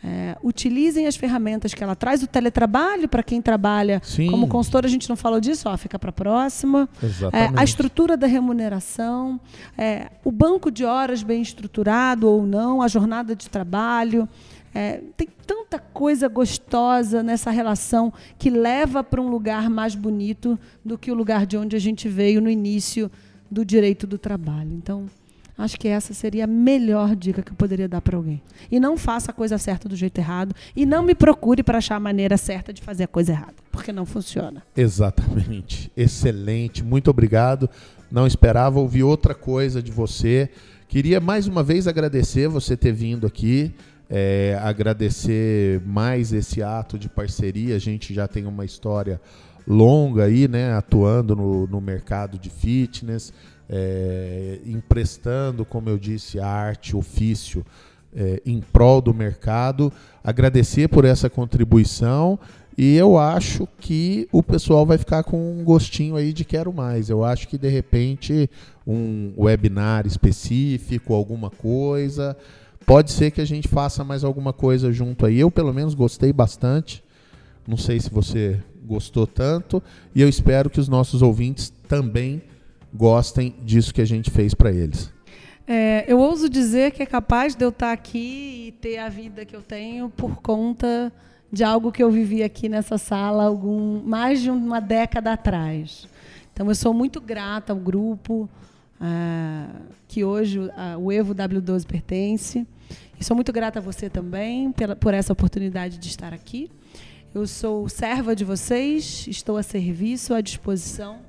[0.07, 4.31] É, utilizem as ferramentas que ela traz, o teletrabalho para quem trabalha Sim.
[4.31, 6.87] como consultor, a gente não falou disso, ó, fica para a próxima.
[7.33, 9.37] É, a estrutura da remuneração,
[9.77, 14.29] é, o banco de horas bem estruturado ou não, a jornada de trabalho.
[14.73, 20.97] É, tem tanta coisa gostosa nessa relação que leva para um lugar mais bonito do
[20.97, 23.11] que o lugar de onde a gente veio no início
[23.51, 24.71] do direito do trabalho.
[24.71, 25.07] Então,
[25.57, 28.41] Acho que essa seria a melhor dica que eu poderia dar para alguém.
[28.69, 30.55] E não faça a coisa certa do jeito errado.
[30.75, 33.55] E não me procure para achar a maneira certa de fazer a coisa errada.
[33.71, 34.61] Porque não funciona.
[34.75, 35.91] Exatamente.
[35.97, 36.83] Excelente.
[36.83, 37.67] Muito obrigado.
[38.11, 40.47] Não esperava ouvir outra coisa de você.
[40.87, 43.73] Queria mais uma vez agradecer você ter vindo aqui.
[44.09, 47.75] É, agradecer mais esse ato de parceria.
[47.75, 49.19] A gente já tem uma história
[49.67, 50.73] longa aí, né?
[50.73, 53.33] Atuando no, no mercado de fitness
[53.69, 57.65] é, emprestando, como eu disse, arte, ofício
[58.15, 59.91] é, em prol do mercado.
[60.23, 62.39] Agradecer por essa contribuição
[62.77, 67.09] e eu acho que o pessoal vai ficar com um gostinho aí de quero mais.
[67.09, 68.47] Eu acho que de repente
[68.85, 72.37] um webinar específico, alguma coisa.
[72.85, 75.39] Pode ser que a gente faça mais alguma coisa junto aí.
[75.39, 77.03] Eu, pelo menos, gostei bastante.
[77.67, 79.81] Não sei se você gostou tanto.
[80.13, 82.43] E eu espero que os nossos ouvintes também
[82.93, 85.11] gostem disso que a gente fez para eles.
[85.67, 89.43] É, eu ouso dizer que é capaz de eu estar aqui e ter a vida
[89.43, 91.11] que eu tenho por conta
[91.51, 96.07] de algo que eu vivi aqui nessa sala algum mais de uma década atrás.
[96.53, 98.49] Então eu sou muito grata ao grupo
[98.99, 99.67] ah,
[100.07, 102.65] que hoje ah, o Evo W12 pertence.
[103.19, 106.71] E sou muito grata a você também pela, por essa oportunidade de estar aqui.
[107.33, 111.26] Eu sou serva de vocês, estou a serviço, à disposição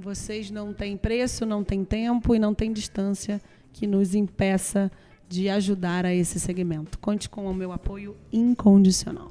[0.00, 3.40] vocês não têm preço, não têm tempo e não têm distância
[3.72, 4.90] que nos impeça
[5.28, 6.98] de ajudar a esse segmento.
[6.98, 9.30] Conte com o meu apoio incondicional.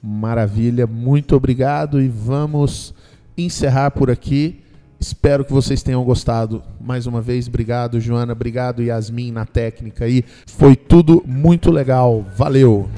[0.00, 2.94] Maravilha, muito obrigado e vamos
[3.36, 4.60] encerrar por aqui.
[5.00, 6.62] Espero que vocês tenham gostado.
[6.80, 8.32] Mais uma vez, obrigado, Joana.
[8.32, 10.24] Obrigado, Yasmin, na técnica aí.
[10.46, 12.24] Foi tudo muito legal.
[12.36, 12.88] Valeu!